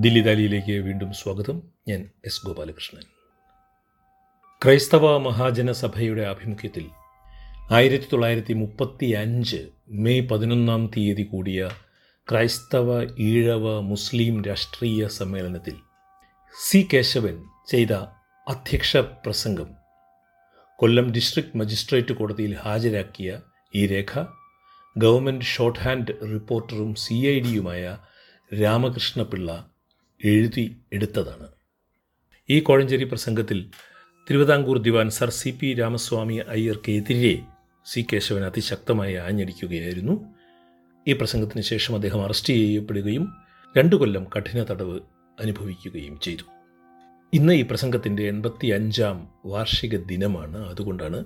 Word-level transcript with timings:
ദില്ലി 0.00 0.20
ദാലിയിലേക്ക് 0.20 0.72
വീണ്ടും 0.72 1.12
സ്വാഗതം. 1.12 1.62
ഞാൻ 1.88 2.10
എസ് 2.24 2.46
ഗോപാലകൃഷ്ണൻ. 2.46 3.02
ക്രൈസ്തവ 4.62 5.18
മഹാജനസഭയുടെ 5.18 6.22
ആഭിമുഖ്യത്തിൽ 6.22 6.86
ആയിരത്തി 7.72 8.04
തൊള്ളായിരത്തി 8.12 8.52
മുപ്പത്തി 8.52 9.06
അഞ്ച് 9.06 9.68
മെയ് 9.90 10.28
പതിനൊന്നാം 10.28 10.86
തീയതി 10.96 11.22
കൂടിയ 11.22 11.70
ക്രൈസ്തവ 12.28 13.02
ഈഴവ 13.18 13.80
മുസ്ലിം 13.80 14.42
രാഷ്ട്രീയ 14.42 15.06
സമ്മേളനത്തിൽ 15.06 15.76
സി 16.54 16.88
കേശവൻ 16.94 17.42
ചെയ്ത 17.68 17.92
അധ്യക്ഷ 18.48 18.96
പ്രസംഗം 18.96 19.68
കൊല്ലം 20.76 21.12
ഡിസ്ട്രിക്ട് 21.12 21.58
മജിസ്ട്രേറ്റ് 21.58 22.14
കോടതിയിൽ 22.14 22.54
ഹാജരാക്കിയ 22.54 23.40
ഈ 23.74 23.86
രേഖ 23.86 24.24
ഗവൺമെന്റ് 24.98 25.44
ഷോർട്ട് 25.44 25.78
ഹാൻഡ് 25.78 26.14
റിപ്പോർട്ടറും 26.32 26.94
സി 26.94 27.14
ഐ 27.14 27.40
ഡിയുമായ 27.40 27.96
രാമകൃഷ്ണപിള്ള 28.62 29.71
എഴുതി 30.24 30.76
എടുത്തതാണ്. 30.92 31.48
ഈ 32.50 32.60
കോഴഞ്ചേരി 32.60 33.04
പ്രസംഗത്തിൽ 33.04 33.70
തിരുവിതാംകൂർ 34.30 34.78
ദിവാൻ 34.78 35.10
സർ 35.10 35.30
സി 35.30 35.58
പി 35.60 35.74
രാമസ്വാമി 35.74 36.34
അയ്യർക്കെതിരെ 36.34 37.42
സി 37.86 38.06
കേശവൻ 38.12 38.44
അതിശക്തമായി 38.44 39.14
ആഞ്ഞടിക്കുകയായിരുന്നു. 39.14 40.24
ഈ 41.08 41.12
പ്രസംഗത്തിന് 41.12 41.62
ശേഷം 41.62 41.94
അദ്ദേഹം 41.94 42.24
അറസ്റ്റ് 42.24 42.52
ചെയ്യപ്പെടുകയും 42.52 43.34
രണ്ടു 43.76 43.96
കൊല്ലം 43.96 44.24
കഠിന 44.24 44.64
തടവ് 44.70 45.00
അനുഭവിക്കുകയും 45.40 46.20
ചെയ്തു. 46.20 46.42
ഇന്ന് 47.32 47.52
ഈ 47.52 47.62
പ്രസംഗത്തിന്റെ 47.62 48.22
എൺപത്തി 48.22 48.66
അഞ്ചാം 48.66 49.28
വാർഷിക 49.46 49.96
ദിനമാണ്. 49.96 50.68
അതുകൊണ്ടാണ് 50.68 51.24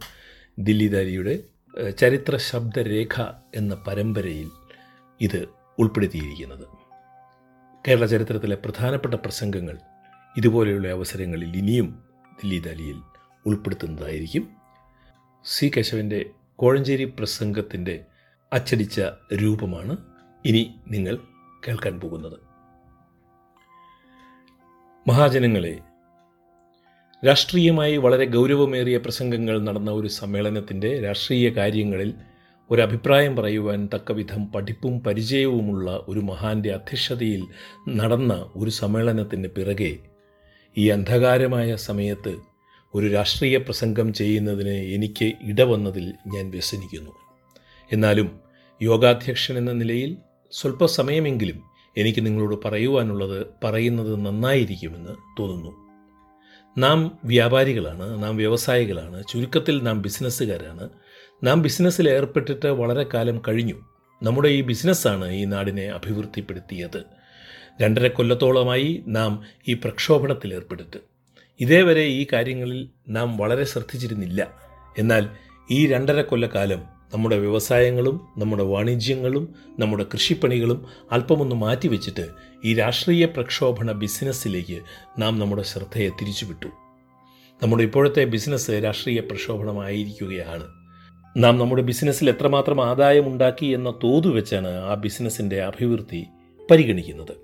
ദില്ലി 0.59 0.89
ദാരിയുടെ 0.89 1.43
ഏഹ്, 1.79 1.97
ചരിത്ര 1.97 2.37
ശബ്ദരേഖ 2.37 3.23
എന്ന 3.55 3.75
പരമ്പരയിൽ 3.75 4.51
ഇത് 5.21 5.49
ഉൾപ്പെടുത്തിയിരിക്കുന്നത്. 5.79 6.86
കേരള 7.89 8.07
ചരിത്രത്തിലെ 8.07 8.57
പ്രധാനപ്പെട്ട 8.57 9.15
പ്രസംഗങ്ങൾ 9.15 9.79
ഇതുപോലെയുള്ള 10.37 10.89
അവസരങ്ങളിൽ 10.89 11.57
ഇനിയും 11.57 12.05
ദില്ലി 12.43 12.59
ദാലിയിൽ 12.59 12.97
ഉൾപ്പെടുത്തുന്നതായിരിക്കും. 13.47 14.49
സി 15.45 15.73
കേശവന്റെ 15.77 16.25
കോഴഞ്ചേരി 16.57 17.05
പ്രസംഗത്തിന്റെ 17.05 18.05
അച്ചടിച്ച 18.53 19.01
രൂപമാണ് 19.35 19.97
ഇനി 20.45 20.75
നിങ്ങൾ 20.89 21.19
കേൾക്കാൻ 21.69 22.01
പോകുന്നത്. 22.01 22.41
മഹാജനങ്ങളെ 25.09 25.79
രാഷ്ട്രീയമായി 27.27 27.97
വളരെ 27.97 28.25
ഗൗരവമേറിയ 28.25 28.99
പ്രസംഗങ്ങൾ 28.99 29.63
നടന്ന 29.63 29.91
ഒരു 29.91 30.09
സമ്മേളനത്തിന്റെ 30.09 31.03
രാഷ്ട്രീയ 31.03 31.49
കാര്യങ്ങളിൽ 31.49 32.15
ഒരഭിപ്രായം 32.71 33.37
പറയുവാൻ 33.37 33.89
തക്കവിധം 33.95 34.53
പഠിപ്പും 34.53 35.01
പരിചയവുമുള്ള 35.01 36.05
ഒരു 36.09 36.21
മഹാന്റെ 36.21 36.73
അധ്യക്ഷതയിൽ 36.73 37.43
നടന്ന 37.89 38.51
ഒരു 38.57 38.71
സമ്മേളനത്തിന് 38.71 39.49
പിറകെ 39.49 39.97
ഈ 40.79 40.89
അന്ധകാരമായ 40.89 41.77
സമയത്ത് 41.77 42.37
ഒരു 42.95 43.07
രാഷ്ട്രീയ 43.07 43.57
പ്രസംഗം 43.57 44.13
ചെയ്യുന്നതിന് 44.13 44.95
എനിക്ക് 44.95 45.33
ഇടവന്നതിൽ 45.43 46.15
ഞാൻ 46.35 46.51
വ്യസനിക്കുന്നു. 46.51 47.11
എന്നാലും 47.93 48.41
യോഗാധ്യക്ഷൻ 48.83 49.59
എന്ന 49.59 49.73
നിലയിൽ 49.73 50.17
സ്വല്പസമയമെങ്കിലും 50.53 51.63
എനിക്ക് 51.97 52.27
നിങ്ങളോട് 52.27 52.69
പറയുവാനുള്ളത് 52.69 53.47
പറയുന്നത് 53.65 54.27
നന്നായിരിക്കുമെന്ന് 54.27 55.41
തോന്നുന്നു. 55.41 55.73
നാം 56.79 57.19
വ്യാപാരികളാണ് 57.25 58.23
നാം 58.23 58.37
വ്യവസായികളാണ് 58.37 59.25
ചുരുക്കത്തിൽ 59.29 59.83
നാം 59.83 60.03
ബിസിനസ്സുകാരാണ്. 60.03 60.91
നാം 61.45 61.63
ബിസിനസ്സിൽ 61.63 62.11
ഏർപ്പെട്ടിട്ട് 62.11 62.67
വളരെ 62.67 63.07
കാലം 63.15 63.43
കഴിഞ്ഞു. 63.49 63.75
നമ്മുടെ 64.23 64.49
ഈ 64.49 64.61
ബിസിനസ്സാണ് 64.61 65.33
ഈ 65.33 65.45
നാടിനെ 65.45 65.85
അഭിവൃദ്ധിപ്പെടുത്തിയത്. 65.85 67.03
രണ്ടര 67.83 68.09
കൊല്ലത്തോളമായി 68.09 69.05
നാം 69.07 69.43
ഈ 69.69 69.75
പ്രക്ഷോഭണത്തിൽ 69.75 70.55
ഏർപ്പെട്ടിട്ട്. 70.55 70.97
ഇതേവരെ 71.61 72.01
ഈ 72.01 72.27
കാര്യങ്ങളിൽ 72.33 72.89
നാം 73.09 73.37
വളരെ 73.37 73.65
ശ്രദ്ധിച്ചിരുന്നില്ല. 73.65 74.55
എന്നാൽ 74.99 75.29
ഈ 75.71 75.87
രണ്ടര 75.87 76.23
കൊല്ലക്കാലം 76.23 76.83
നമ്മുടെ 77.15 77.37
വ്യവസായങ്ങളും 77.37 78.29
നമ്മുടെ 78.39 78.63
വാണിജ്യങ്ങളും 78.63 79.55
നമ്മുടെ 79.79 80.05
കൃഷിപ്പണികളും 80.05 80.87
അല്പമൊന്ന് 81.13 81.57
മാറ്റിവെച്ചിട്ട് 81.57 82.29
ഈ 82.65 82.75
രാഷ്ട്രീയ 82.75 83.27
പ്രക്ഷോഭണ 83.27 83.93
ബിസിനസ്സിലേക്ക് 83.93 84.81
നാം 85.19 85.39
നമ്മുടെ 85.39 85.63
ശ്രദ്ധയെ 85.63 86.09
തിരിച്ചുവിട്ടു. 86.09 86.67
നമ്മുടെ 87.63 87.83
ഇപ്പോഴത്തെ 87.85 88.25
ബിസിനസ് 88.25 88.71
രാഷ്ട്രീയ 88.71 89.21
പ്രക്ഷോഭണമായിരിക്കുകയാണ്. 89.21 90.86
നാം 91.37 91.59
നമ്മുടെ 91.59 91.83
ബിസിനസ്സിൽ 91.83 92.31
എത്രമാത്രം 92.31 92.85
ആദായം 92.85 93.27
ഉണ്ടാക്കി 93.27 93.67
എന്ന 93.67 93.91
തോത് 94.05 94.29
വെച്ചാണ് 94.29 94.69
ആ 94.69 94.95
ബിസിനസ്സിന്റെ 94.95 95.63
അഭിവൃദ്ധി 95.63 96.25
പരിഗണിക്കുന്നത്. 96.71 97.35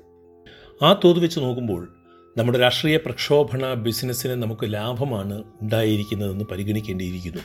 ആ 0.84 1.00
തോത് 1.04 1.18
വെച്ച് 1.18 1.40
നോക്കുമ്പോൾ 1.40 1.94
നമ്മുടെ 2.38 2.58
രാഷ്ട്രീയ 2.58 2.96
പ്രക്ഷോഭണ 2.96 3.74
ബിസിനസ്സിന് 3.74 4.42
നമുക്ക് 4.42 4.72
ലാഭമാണ് 4.72 5.42
ഉണ്ടായിരിക്കുന്നതെന്ന് 5.62 6.44
പരിഗണിക്കേണ്ടിയിരിക്കുന്നു. 6.44 7.42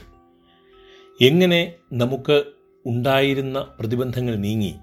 എങ്ങനെ 1.22 1.74
നമുക്ക് 1.94 2.44
ഉണ്ടായിരുന്ന 2.86 3.68
പ്രതിബന്ധങ്ങൾ 3.80 4.36
നീങ്ങി 4.36 4.74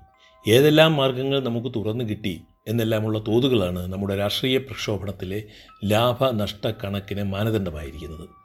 ഏതെല്ലാം 0.49 0.97
മാർഗങ്ങൾ 0.97 1.41
നമുക്ക് 1.41 1.69
തുറന്നു 1.77 2.05
കിട്ടി 2.05 2.41
എന്നെല്ലാമുള്ള 2.69 3.19
തോതുകളാണ് 3.19 3.93
നമ്മുടെ 3.93 4.17
രാഷ്ട്രീയ 4.17 4.59
പ്രക്ഷോഭണത്തിലെ 4.59 5.43
ലാഭനഷ്ട 5.85 6.67
കണക്കിന് 6.85 7.23
മാനദണ്ഡമായിരിക്കുന്നത്. 7.23 8.44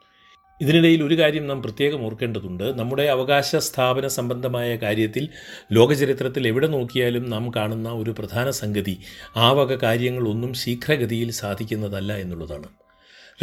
ഇതിനിടയിൽ 0.62 1.04
ഒരു 1.04 1.20
കാര്യം 1.20 1.48
നാം 1.48 1.64
പ്രത്യേകം 1.64 2.06
ഓർക്കേണ്ടതുണ്ട്. 2.06 2.64
നമ്മുടെ 2.80 3.04
അവകാശ 3.04 3.56
സ്ഥാപന 3.56 4.08
സംബന്ധമായ 4.08 4.76
കാര്യത്തിൽ 4.76 5.30
ലോകചരിത്രത്തിൽ 5.72 6.48
എവിടെ 6.48 6.68
നോക്കിയാലും 6.68 7.30
നാം 7.30 7.52
കാണുന്ന 7.56 7.90
ഒരു 7.90 8.12
പ്രധാന 8.12 8.50
സംഗതി 8.50 8.98
ആ 9.36 9.52
വക 9.52 9.76
കാര്യങ്ങളൊന്നും 9.76 10.54
ശീഘ്രഗതിയിൽ 10.54 11.32
സാധിക്കുന്നതല്ല 11.32 12.14
എന്നുള്ളതാണ്. 12.14 12.70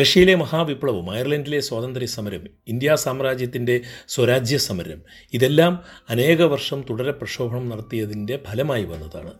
റഷ്യയിലെ 0.01 0.35
മഹാവിപ്ലവം 0.35 1.11
അയർലൻഡിലെ 1.11 1.61
സ്വാതന്ത്ര്യ 1.61 2.07
സമരം 2.07 2.45
ഇന്ത്യ 2.69 2.95
സാമ്രാജ്യത്തിന്റെ 2.95 3.81
സ്വരാജ്യ 4.09 4.57
സമരം 4.57 5.03
ഇതെല്ലാം 5.33 5.85
അനേക 6.11 6.43
വർഷം 6.43 6.85
തുടരെ 6.91 7.11
പ്രക്ഷോഭണം 7.11 7.69
നടത്തിയതിന്റെ 7.69 8.41
ഫലമായി 8.49 8.85
വന്നതാണ്. 8.85 9.33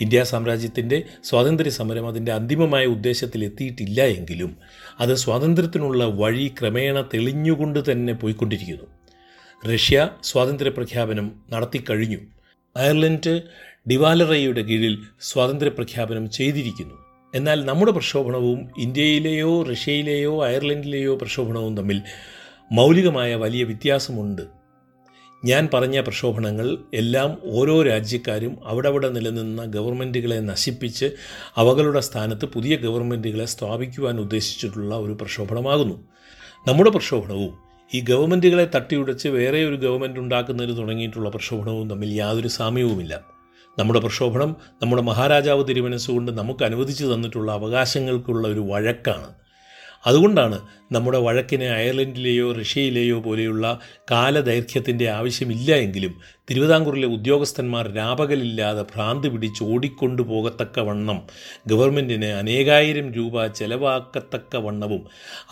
ഇന്ത്യ 0.00 0.24
സാമ്രാജ്യത്തിന്റെ 0.24 1.02
സ്വാതന്ത്ര്യ 1.24 1.70
സമരം 1.70 2.08
അതിന്റെ 2.08 2.32
അന്തിമമായ 2.32 2.86
ഉദ്ദേശത്തിൽ 2.86 3.44
എത്തിയിട്ടില്ല 3.44 4.02
എങ്കിലും 4.02 4.56
അത് 5.00 5.14
സ്വാതന്ത്ര്യത്തിനുള്ള 5.14 6.04
വഴി 6.04 6.54
ക്രമേണ 6.60 7.00
തെളിഞ്ഞുകൊണ്ട് 7.00 7.92
തന്നെ 7.92 8.12
പോയിക്കൊണ്ടിരിക്കുന്നു. 8.12 8.86
റഷ്യ 9.74 10.10
സ്വാതന്ത്ര്യ 10.22 10.70
പ്രഖ്യാപനം 10.70 11.32
നടത്തിക്കഴിഞ്ഞു 11.50 12.18
അയർലൻഡ് 12.76 13.42
ഡിവാലറയുടെ 13.90 14.60
കീഴിൽ 14.60 14.98
സ്വാതന്ത്ര്യ 15.20 15.70
പ്രഖ്യാപനം 15.70 16.30
ചെയ്തിരിക്കുന്നു. 16.30 16.94
എന്നാൽ 17.34 17.64
നമ്മുടെ 17.64 17.92
പ്രക്ഷോഭണവും 17.92 18.70
ഇന്ത്യയിലെയോ 18.78 19.62
റഷ്യയിലെയോ 19.62 20.44
അയർലൻഡിലെയോ 20.44 21.16
പ്രക്ഷോഭണവും 21.16 21.76
തമ്മിൽ 21.76 22.02
മൗലികമായ 22.72 23.34
വലിയ 23.34 23.64
വ്യത്യാസമുണ്ട്. 23.64 24.59
ഞാൻ 25.44 25.68
പറഞ്ഞ 25.74 26.00
പ്രക്ഷോഭണങ്ങൾ 26.00 26.78
എല്ലാം 26.94 27.38
ഓരോ 27.44 27.82
രാജ്യക്കാരും 27.82 28.56
അവിടവിടെ 28.64 29.08
നിലനിന്ന 29.08 29.64
ഗവൺമെന്റുകളെ 29.64 30.40
നശിപ്പിച്ച് 30.40 31.06
അവകളുടെ 31.56 32.00
സ്ഥാനത്ത് 32.00 32.44
പുതിയ 32.44 32.76
ഗവൺമെന്റുകളെ 32.76 33.44
സ്ഥാപിക്കുവാൻ 33.44 34.20
ഉദ്ദേശിച്ചിട്ടുള്ള 34.20 34.94
ഒരു 34.94 35.12
പ്രക്ഷോഭണമാകുന്നു. 35.12 35.94
നമ്മുടെ 36.68 36.90
പ്രക്ഷോഭണവും 36.90 37.54
ഈ 37.94 38.00
ഗവൺമെന്റുകളെ 38.00 38.70
തട്ടിയുടച്ച് 38.74 39.28
വേറെ 39.28 39.64
ഒരു 39.64 39.76
ഗവൺമെന്റ് 39.76 40.20
ഉണ്ടാക്കുന്നതിന് 40.20 40.76
തുടങ്ങിയിട്ടുള്ള 40.76 41.28
പ്രക്ഷോഭണവും 41.28 41.90
തമ്മിൽ 41.90 42.08
യാതൊരു 42.08 42.48
സാമ്യവുമില്ല. 42.48 43.20
നമ്മുടെ 43.78 44.00
പ്രക്ഷോഭണം 44.00 44.56
നമ്മുടെ 44.82 45.02
മഹാരാജാവ് 45.02 45.68
തിരുമനസ്സുകൊണ്ട് 45.68 46.32
നമുക്ക് 46.32 46.64
അനുവദിച്ചു 46.64 47.06
തന്നിട്ടുള്ള 47.06 47.52
അവകാശങ്ങൾക്കുള്ള 47.52 48.48
ഒരു 48.48 48.60
വഴക്കാണ്. 48.60 49.39
അതുകൊണ്ടാണ് 50.06 50.58
നമ്മുടെ 50.92 51.18
വഴക്കിനെ 51.18 51.68
അയർലൻഡിലെയോ 51.68 52.52
റഷ്യയിലെയോ 52.52 53.20
പോലെയുള്ള 53.20 53.80
കാലദൈർഘ്യത്തിന്റെ 54.10 55.10
ആവശ്യമില്ല 55.10 55.74
എങ്കിലും 55.74 56.20
തിരുവിതാംകൂറിലെ 56.50 57.06
ഉദ്യോഗസ്ഥന്മാർ 57.06 57.94
രാപകലില്ലാതെ 57.94 58.82
ഭ്രാന്ത് 58.82 59.28
പിടിച്ച് 59.28 59.64
ഓടിക്കൊണ്ടു 59.64 60.22
പോകത്തക്ക 60.22 60.80
വണ്ണം 60.80 61.26
ഗവൺമെന്റിന് 61.66 62.26
അനേകായിരം 62.26 63.12
രൂപ 63.12 63.46
ചെലവാക്കത്തക്ക 63.46 64.56
വണ്ണവും 64.56 65.02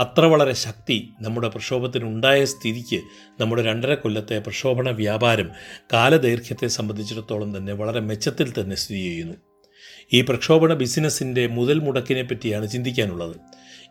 അത്ര 0.00 0.24
വളരെ 0.24 0.52
ശക്തി 0.52 1.08
നമ്മുടെ 1.20 1.48
പ്രക്ഷോഭത്തിനുണ്ടായ 1.48 2.44
സ്ഥിതിക്ക് 2.44 3.00
നമ്മുടെ 3.40 3.62
രണ്ടര 3.62 3.94
കൊല്ലത്തെ 3.94 4.38
പ്രക്ഷോഭണ 4.38 4.90
വ്യാപാരം 4.90 5.50
കാലദൈർഘ്യത്തെ 5.92 6.66
സംബന്ധിച്ചിടത്തോളം 6.66 7.56
തന്നെ 7.56 7.72
വളരെ 7.72 8.00
മെച്ചത്തിൽ 8.00 8.60
തന്നെ 8.60 8.76
സ്ഥിതി 8.76 9.00
ചെയ്യുന്നു. 9.00 9.34
ഈ 10.12 10.20
പ്രക്ഷോഭണ 10.20 10.74
ബിസിനസ്സിന്റെ 10.74 11.46
മുതൽ 11.46 11.78
മുടക്കിനെ 11.78 12.22
പറ്റിയാണ് 12.22 12.68
ചിന്തിക്കാനുള്ളത്. 12.68 13.36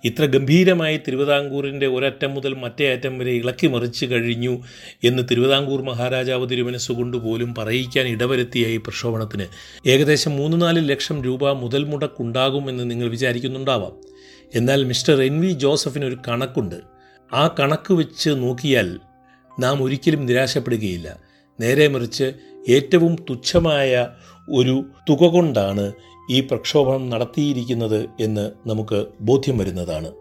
ഇത്ര 0.06 0.26
ഗംഭീരമായി 0.26 0.98
തിരുവിതാംകൂറിന്റെ 0.98 1.88
ഒരറ്റം 1.88 2.34
മുതൽ 2.34 2.54
മറ്റേ 2.54 2.94
അറ്റം 2.94 3.20
വരെ 3.20 3.32
ഇളക്കി 3.32 3.68
മറിച്ച് 3.68 4.06
കഴിഞ്ഞു 4.06 4.64
എന്ന് 5.04 5.24
തിരുവിതാംകൂർ 5.32 5.82
മഹാരാജാവ് 5.82 6.50
തിരുമനസ്സുകൊണ്ട് 6.50 7.18
പോലും 7.18 7.56
പറയിക്കാൻ 7.56 8.08
ഇടവരുത്തിയ 8.08 8.68
ഈ 8.68 8.78
പ്രക്ഷോഭണത്തിന്. 8.78 9.46
ഏകദേശം 9.88 10.32
മൂന്ന് 10.32 10.62
നാല് 10.62 10.90
ലക്ഷം 10.90 11.24
രൂപ 11.24 11.52
മുതൽ 11.52 11.84
മുടക്കുണ്ടാകുമെന്ന് 11.84 12.92
നിങ്ങൾ 12.92 13.10
വിചാരിക്കുന്നുണ്ടാവാം. 13.10 13.92
എന്നാൽ 14.56 14.84
മിസ്റ്റർ 14.84 15.22
എൻ 15.22 15.42
വി 15.42 15.48
ജോസഫിന് 15.48 16.06
ഒരു 16.06 16.18
കണക്കുണ്ട്. 16.28 16.76
ആ 17.34 17.56
കണക്ക് 17.60 17.94
വെച്ച് 17.94 18.30
നോക്കിയാൽ 18.30 19.00
നാം 19.60 19.84
ഒരിക്കലും 19.84 20.26
നിരാശപ്പെടുകയില്ല. 20.26 21.20
നേരെ 21.60 21.88
മറിച്ച് 21.88 22.32
ഏറ്റവും 22.70 23.16
തുച്ഛമായ 23.30 24.08
ഒരു 24.50 24.86
തുക 25.10 25.24
കൊണ്ടാണ് 25.24 25.92
ഈ 26.30 26.40
പ്രക്ഷോഭം 26.42 27.10
നടത്തിയിരിക്കുന്നത് 27.10 28.10
എന്ന് 28.20 28.52
നമുക്ക് 28.68 29.06
ബോധ്യം 29.22 29.58
വരുന്നതാണ്. 29.58 30.12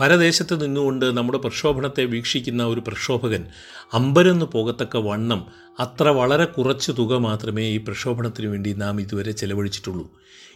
പരദേശത്ത് 0.00 0.64
നിന്നുകൊണ്ട് 0.64 1.16
നമ്മുടെ 1.16 1.38
പ്രക്ഷോഭണത്തെ 1.38 2.04
വീക്ഷിക്കുന്ന 2.04 2.66
ഒരു 2.66 2.80
പ്രക്ഷോഭകൻ 2.80 3.46
അമ്പരന്ന് 3.92 4.46
പോകത്തക്ക 4.46 4.96
വണ്ണം 4.96 5.46
അത്ര 5.80 6.08
വളരെ 6.08 6.44
കുറച്ച് 6.44 6.92
തുക 6.98 7.14
മാത്രമേ 7.14 7.68
ഈ 7.68 7.76
പ്രക്ഷോഭണത്തിന് 7.76 8.46
വേണ്ടി 8.46 8.72
നാം 8.72 9.00
ഇതുവരെ 9.00 9.32
ചെലവഴിച്ചിട്ടുള്ളൂ. 9.32 10.10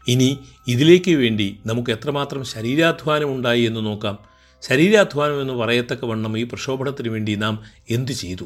ഇനി 0.08 0.38
ഇതിലേക്ക് 0.68 1.10
വേണ്ടി 1.10 1.58
നമുക്ക് 1.66 1.90
എത്രമാത്രം 1.90 2.44
ശരീരാധ്വാനം 2.44 3.36
ഉണ്ടായി 3.36 3.62
എന്ന് 3.62 3.86
നോക്കാം. 3.86 4.18
ശരീരാധ്വാനം 4.62 5.40
എന്ന് 5.40 5.54
പറയത്തക്ക 5.54 6.04
വണ്ണം 6.04 6.38
ഈ 6.38 6.44
പ്രക്ഷോഭണത്തിന് 6.44 7.08
വേണ്ടി 7.08 7.34
നാം 7.34 7.62
എന്തു 7.90 8.12
ചെയ്തു? 8.12 8.44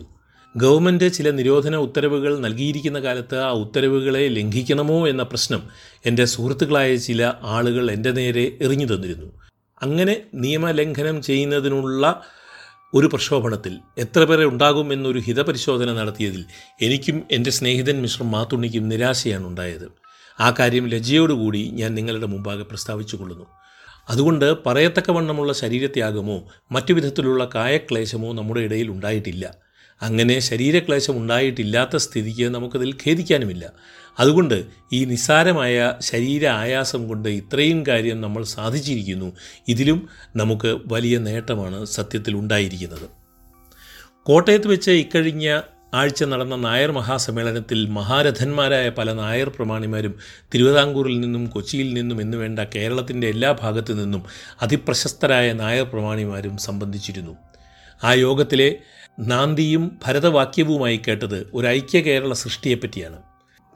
ഗവൺമെന്റ് 0.57 1.13
ചില 1.13 1.31
നിരോധന 1.31 1.77
ഉത്തരവുകൾ 1.77 2.39
നൽകിയിരിക്കുന്ന 2.39 2.99
കാലത്ത് 2.99 3.39
ആ 3.39 3.51
ഉത്തരവുകളെ 3.51 4.29
ലംഘിക്കണമോ 4.29 5.09
എന്ന 5.09 5.23
പ്രശ്നം 5.23 5.63
എന്റെ 6.07 6.25
സുഹൃത്തുക്കളായ 6.25 6.97
ചില 6.97 7.33
ആളുകൾ 7.43 7.91
എന്റെ 7.91 8.11
നേരെ 8.11 8.59
എറിഞ്ഞു 8.61 8.87
തന്നിരുന്നു. 8.87 9.27
അങ്ങനെ 9.83 10.23
നിയമലംഘനം 10.35 11.23
ചെയ്യുന്നതിനുള്ള 11.23 12.23
ഒരു 12.95 13.07
പ്രക്ഷോഭണത്തിൽ 13.07 13.79
എത്ര 13.99 14.25
പേരെ 14.25 14.45
ഉണ്ടാകും 14.45 14.93
എന്നൊരു 14.93 15.19
ഹിതപരിശോധന 15.19 15.93
നടത്തിയതിൽ 15.93 16.45
എനിക്കും 16.83 17.23
എന്റെ 17.31 17.51
സ്നേഹിതൻ 17.51 18.03
മിശ്രം 18.03 18.31
മാത്തുണ്ണിക്കും 18.31 18.89
നിരാശയാണ് 18.89 19.47
ഉണ്ടായത്. 19.47 19.87
ആ 20.41 20.55
കാര്യം 20.59 20.87
ലജ്ജയോടുകൂടി 20.89 21.71
ഞാൻ 21.71 21.95
നിങ്ങളുടെ 21.95 22.27
മുമ്പാകെ 22.27 22.63
പ്രസ്താവിച്ചു 22.63 23.17
കൊള്ളുന്നു 23.17 23.47
അതുകൊണ്ട് 24.09 24.65
പറയത്തക്കവണ്ണമുള്ള 24.65 25.53
ശരീരത്യാഗമോ 25.53 26.39
മറ്റു 26.73 26.93
വിധത്തിലുള്ള 26.93 27.51
കായക്ലേശമോ 27.55 28.33
നമ്മുടെ 28.33 28.61
ഇടയിൽ 28.61 28.91
ഉണ്ടായിട്ടില്ല. 28.91 29.66
അങ്ങനെ 30.03 30.39
ശരീരക്ലേശം 30.39 31.17
ഉണ്ടായിട്ടില്ലാത്ത 31.17 31.97
സ്ഥിതിക്ക് 31.97 32.49
നമുക്കതിൽ 32.49 32.95
ഖേദിക്കാനുമില്ല. 33.07 33.73
അതുകൊണ്ട് 34.19 34.65
ഈ 34.93 35.05
നിസ്സാരമായ 35.05 35.93
ശരീര 36.01 36.47
ആയാസം 36.47 37.09
കൊണ്ട് 37.09 37.29
ഇത്രയും 37.29 37.87
കാര്യം 37.89 38.21
നമ്മൾ 38.21 38.45
സാധിച്ചിരിക്കുന്നു. 38.45 39.33
ഇതിലും 39.69 40.09
നമുക്ക് 40.37 40.77
വലിയ 40.87 41.19
നേട്ടമാണ് 41.19 41.85
സത്യത്തിൽ 41.85 42.35
ഉണ്ടായിരിക്കുന്നത്. 42.35 43.11
കോട്ടയത്ത് 44.23 44.67
വെച്ച് 44.67 44.91
ഇക്കഴിഞ്ഞ 44.91 45.61
ആഴ്ച 45.95 46.25
നടന്ന 46.25 46.57
നായർ 46.57 46.93
മഹാസമ്മേളനത്തിൽ 46.93 47.87
മഹാരഥന്മാരായ 47.89 48.89
പല 48.89 49.13
നായർ 49.13 49.49
പ്രമാണിമാരും 49.49 50.15
തിരുവിതാംകൂറിൽ 50.55 51.21
നിന്നും 51.21 51.47
കൊച്ചിയിൽ 51.47 51.95
നിന്നും 51.95 52.21
എന്ന് 52.21 52.37
വേണ്ട 52.37 52.59
കേരളത്തിന്റെ 52.59 53.29
എല്ലാ 53.29 53.53
ഭാഗത്തു 53.53 53.93
നിന്നും 53.93 54.23
അതിപ്രശസ്തരായ 54.63 55.53
നായർ 55.53 55.85
പ്രമാണിമാരും 55.85 56.59
സംബന്ധിച്ചിരുന്നു. 56.59 57.37
ആ 58.05 58.13
യോഗത്തിലെ 58.13 58.79
നാന്ദിയും 59.19 59.99
ഭരതവാക്യവുമായി 60.05 61.01
കേട്ടത് 61.09 61.51
ഒരു 61.55 61.67
ഐക്യ 61.67 62.01
കേരള 62.01 62.33
സൃഷ്ടിയെപ്പറ്റിയാണ്. 62.33 63.23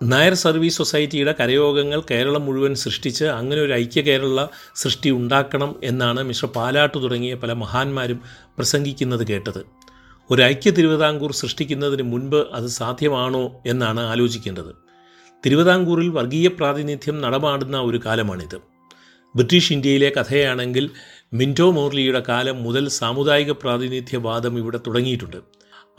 നായർ 0.02 0.34
സർവീസ് 0.34 0.76
സൊസൈറ്റിയുടെ 0.76 1.34
കരയോഗങ്ങൾ 1.40 2.02
കേരളം 2.10 2.44
മുഴുവൻ 2.44 2.74
സൃഷ്ടിച്ച് 2.74 3.24
അങ്ങനെ 3.24 3.62
ഒരു 3.62 3.72
ഐക്യ 3.72 4.00
കേരള 4.00 4.46
സൃഷ്ടി 4.74 5.10
ഉണ്ടാക്കണം 5.10 5.76
എന്നാണ് 5.84 6.22
മിസ്റ്റർ 6.22 6.48
പാലാട്ട് 6.48 7.02
തുടങ്ങിയ 7.02 7.34
പല 7.34 7.52
മഹാന്മാരും 7.52 8.20
പ്രസംഗിക്കുന്നത് 8.28 9.26
കേട്ടത്. 9.26 9.64
ഒരു 10.30 10.42
ഐക്യ 10.42 10.70
തിരുവിതാംകൂർ 10.70 11.32
സൃഷ്ടിക്കുന്നതിന് 11.32 12.02
മുൻപ് 12.02 12.46
അത് 12.52 12.66
സാധ്യമാണോ 12.66 13.62
എന്നാണ് 13.66 14.00
ആലോചിക്കേണ്ടത്. 14.00 14.74
തിരുവിതാംകൂറിൽ 15.46 16.08
വർഗീയ 16.08 16.48
പ്രാതിനിധ്യം 16.48 17.20
നടമാടുന്ന 17.20 17.80
ഒരു 17.80 18.00
കാലമാണിത്. 18.06 18.56
ബ്രിട്ടീഷ് 19.36 19.72
ഇന്ത്യയിലെ 19.72 20.12
കഥയാണെങ്കിൽ 20.16 20.90
മിന്റോ 21.32 21.70
മോർലിയുടെ 21.70 22.22
കാലം 22.28 22.62
മുതൽ 22.62 22.88
സാമുദായിക 22.88 23.50
പ്രാതിനിധ്യവാദം 23.50 24.58
ഇവിടെ 24.58 24.78
തുടങ്ങിയിട്ടുണ്ട്. 24.86 25.36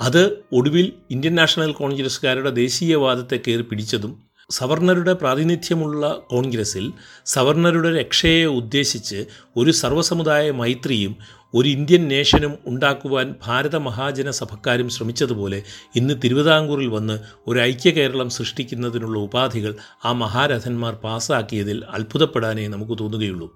അത് 0.02 0.24
ഒടുവിൽ 0.54 0.94
ഇന്ത്യൻ 1.12 1.36
നാഷണൽ 1.36 1.72
കോൺഗ്രസ്സുകാരുടെ 1.72 2.50
ദേശീയവാദത്തെ 2.50 3.40
കയറി 3.48 3.62
പിടിച്ചതും 3.62 4.20
സവർണരുടെ 4.50 5.14
പ്രാതിനിധ്യമുള്ള 5.14 6.20
കോൺഗ്രസിൽ 6.30 6.86
സവർണരുടെ 7.26 8.00
രക്ഷയെ 8.00 8.46
ഉദ്ദേശിച്ച് 8.46 9.26
ഒരു 9.58 9.72
സർവസമുദായ 9.72 10.52
മൈത്രിയും 10.52 11.16
ഒരു 11.56 11.70
ഇന്ത്യൻ 11.70 12.08
നേഷനും 12.08 12.54
ഉണ്ടാക്കുവാൻ 12.68 13.36
ഭാരത 13.46 13.76
മഹാജന 13.76 14.30
സഭക്കാരും 14.30 14.90
ശ്രമിച്ചതുപോലെ 14.90 15.64
ഇന്ന് 15.96 16.14
തിരുവിതാംകൂറിൽ 16.24 16.88
വന്ന് 16.88 17.20
ഒരു 17.48 17.60
ഐക്യ 17.60 17.92
കേരളം 17.92 18.30
സൃഷ്ടിക്കുന്നതിനുള്ള 18.30 19.20
ഉപാധികൾ 19.20 19.76
ആ 20.06 20.12
മഹാരഥന്മാർ 20.12 20.94
പാസ്സാക്കിയതിൽ 20.94 21.84
അത്ഭുതപ്പെടാനേ 21.90 22.68
നമുക്ക് 22.68 22.98
തോന്നുകയുള്ളൂ. 23.00 23.50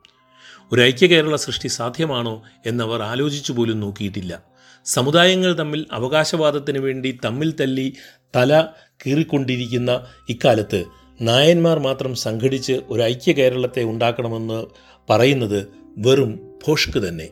ഒരു 0.74 0.82
ഐക്യ 0.82 1.08
കേരള 1.08 1.36
സൃഷ്ടി 1.36 1.68
സാധ്യമാണോ 1.68 2.44
എന്നവർ 2.66 3.02
ആലോചിച്ചു 3.02 3.54
പോലും 3.54 3.80
നോക്കിയിട്ടില്ല. 3.80 4.44
സമുദായങ്ങൾ 4.86 5.54
തമ്മിൽ 5.54 5.86
അവകാശവാദത്തിന് 5.92 6.78
വേണ്ടി 6.78 7.20
തമ്മിൽ 7.26 7.56
തല്ലി 7.62 7.94
തല 8.36 8.68
കീറിക്കൊണ്ടിരിക്കുന്ന 9.06 10.04
ഇക്കാലത്ത് 10.30 10.86
നായന്മാർ 11.22 11.80
മാത്രം 11.80 12.16
സംഘടിച്ച് 12.16 12.74
ഒരു 12.90 13.02
ഐക്യ 13.02 13.32
കേരളത്തെ 13.32 13.84
ഉണ്ടാക്കണമെന്ന് 13.84 14.66
പറയുന്നത് 15.10 15.68
വെറും 15.98 16.40
ഭോഷ്ക്ക് 16.68 17.00
തന്നെ. 17.08 17.30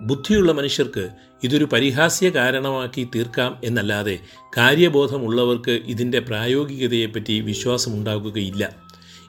ബുദ്ധിയുള്ള 0.00 0.52
മനുഷ്യർക്ക് 0.52 1.10
ഇതൊരു 1.44 1.64
പരിഹാസ്യ 1.64 2.30
കാരണമാക്കി 2.30 3.08
തീർക്കാം 3.14 3.60
എന്നല്ലാതെ 3.64 4.18
കാര്യബോധമുള്ളവർക്ക് 4.58 5.70
ഇതിന്റെ 5.70 6.18
പ്രായോഗികതയെപ്പറ്റി 6.18 7.40
വിശ്വാസമുണ്ടാകുകയില്ല. 7.40 8.76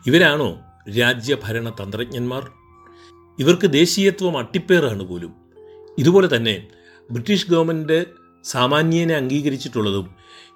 ഇവരാണോ 0.08 0.60
രാജ്യഭരണ 1.00 1.70
തന്ത്രജ്ഞന്മാർ? 1.70 2.65
ഇവർക്ക് 3.40 3.68
ദേശീയത്വം 3.72 4.38
അട്ടിപ്പേറാണ് 4.38 5.04
പോലും. 5.04 5.34
ഇതുപോലെ 5.98 6.36
തന്നെ 6.36 6.68
ബ്രിട്ടീഷ് 7.12 7.52
ഗവൺമെന്റ് 7.52 8.06
സാമാന്യേനെ 8.44 9.16
അംഗീകരിച്ചിട്ടുള്ളതും 9.16 10.08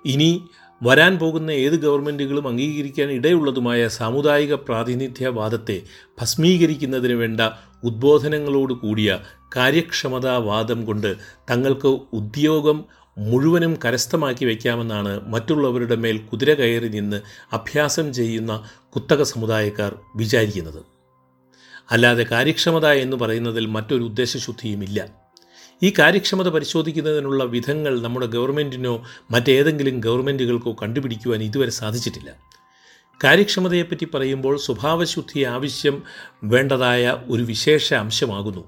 ഇനി 0.05 0.41
വരാൻ 0.83 1.19
പോകുന്ന 1.19 1.51
ഏത് 1.51 1.73
ഗവൺമെന്റുകളും 1.73 2.47
അംഗീകരിക്കാൻ 2.47 3.11
ഇടയുള്ളതുമായ 3.11 3.87
സാമുദായിക 3.87 4.53
പ്രാതിനിധ്യവാദത്തെ 4.53 5.81
ഭസ്മീകരിക്കുന്നതിന് 6.21 7.13
വേണ്ട 7.13 7.41
ഉദ്ബോധനങ്ങളോട് 7.83 8.73
കൂടിയ 8.73 9.19
കാര്യക്ഷമതാവാദം 9.55 10.85
കൊണ്ട് 10.85 11.15
തങ്ങൾക്ക് 11.51 11.87
ഉദ്യോഗം 11.87 12.85
മുഴുവനും 13.17 13.79
കരസ്ഥമാക്കി 13.85 14.45
വയ്ക്കാമെന്നാണ് 14.45 15.27
മറ്റുള്ളവരുടെ 15.27 15.95
മേൽ 15.95 16.17
കുതിര 16.17 16.53
കയറി 16.53 16.87
നിന്ന് 16.87 17.21
അഭ്യാസം 17.53 18.13
ചെയ്യുന്ന 18.13 18.65
കുത്തക 18.95 19.23
സമുദായക്കാർ 19.23 19.95
വിചാരിക്കുന്നത്. 20.15 20.98
അല്ലാതെ 21.91 22.25
കാര്യക്ഷമത 22.31 22.85
എന്ന് 22.85 23.17
പറയുന്നതിൽ 23.17 23.65
മറ്റൊരു 23.65 24.03
ഉദ്ദേശശുദ്ധിയുമില്ല. 24.03 25.07
ഈ 25.83 25.93
കാര്യക്ഷമത 25.99 26.49
പരിശോധിക്കുന്നതിനുള്ള 26.49 27.43
വിധങ്ങൾ 27.43 28.01
നമ്മുടെ 28.01 28.25
ഗവൺമെന്റിനോ 28.25 29.05
മറ്റേതെങ്കിലും 29.31 29.99
ഗവൺമെന്റുകൾക്കോ 29.99 30.75
കണ്ടുപിടിക്കുവാൻ 30.81 31.43
ഇതുവരെ 31.43 31.69
സാധിച്ചിട്ടില്ല. 31.69 32.35
കാര്യക്ഷമതയെപ്പറ്റി 33.23 34.05
പറയുമ്പോൾ 34.05 34.57
സ്വഭാവശുദ്ധി 34.57 35.43
ആവശ്യം 35.43 36.03
വേണ്ടതായ 36.43 37.17
ഒരു 37.27 37.43
വിശേഷ 37.43 37.93
അംശമാകുന്നു. 37.93 38.63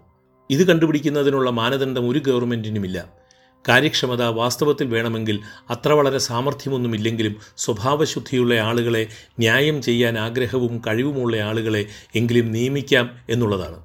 ഇത് 0.50 0.68
കണ്ടുപിടിക്കുന്നതിനുള്ള 0.68 1.50
മാനദണ്ഡം 1.50 2.10
ഒരു 2.10 2.20
ഗവൺമെന്റിനുമില്ല 2.20 3.21
കാര്യക്ഷമത 3.70 4.24
വാസ്തവത്തിൽ 4.24 4.88
വേണമെങ്കിൽ 4.88 5.40
അത്ര 5.70 5.94
വളരെ 5.94 6.18
സാമർഥ്യമൊന്നുമില്ലെങ്കിലും 6.18 7.36
സ്വഭാവശുദ്ധിയുള്ള 7.58 8.56
ആളുകളെ 8.56 9.08
ന്യായം 9.40 9.82
ചെയ്യാൻ 9.82 10.20
ആഗ്രഹവും 10.20 10.82
കഴിവുമുള്ള 10.88 11.38
ആളുകളെ 11.38 11.86
എങ്കിലും 12.16 12.52
നിയമിക്കാം 12.52 13.20
എന്നുള്ളതാണ്. 13.30 13.80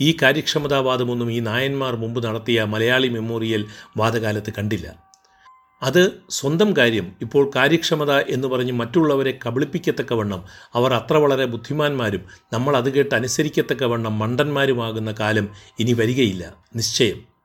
ഈ 0.00 0.16
കാര്യക്ഷമതാവാദമൊന്നും 0.22 1.32
ഈ 1.32 1.40
നായന്മാർ 1.40 1.96
മുമ്പ് 1.96 2.24
നടത്തിയ 2.24 2.64
മലയാളി 2.64 3.08
മെമ്മോറിയൽ 3.08 3.66
വാദകാലത്ത് 3.96 4.52
കണ്ടില്ല. 4.58 5.06
അത് 5.82 6.12
സ്വന്തം 6.30 6.76
കാര്യം. 6.76 7.12
ഇപ്പോൾ 7.20 7.50
കാര്യക്ഷമത 7.56 8.12
എന്ന് 8.12 8.48
പറഞ്ഞ് 8.48 8.72
മറ്റുള്ളവരെ 8.72 9.38
കബളിപ്പിക്കത്തക്കവണ്ണം 9.46 10.44
അവർ 10.74 10.94
അത്ര 10.94 11.16
വളരെ 11.16 11.44
ബുദ്ധിമാന്മാരും 11.44 12.20
നമ്മൾ 12.52 12.76
അത് 12.76 12.92
കേട്ട് 12.92 13.14
അനുസരിക്കത്തക്കവണ്ണം 13.14 14.18
മണ്ടന്മാരുമാകുന്ന 14.18 15.14
കാലം 15.20 15.48
ഇനി 15.78 15.92
വരികയില്ല. 15.92 16.54
നിശ്ചയം. 16.76 17.35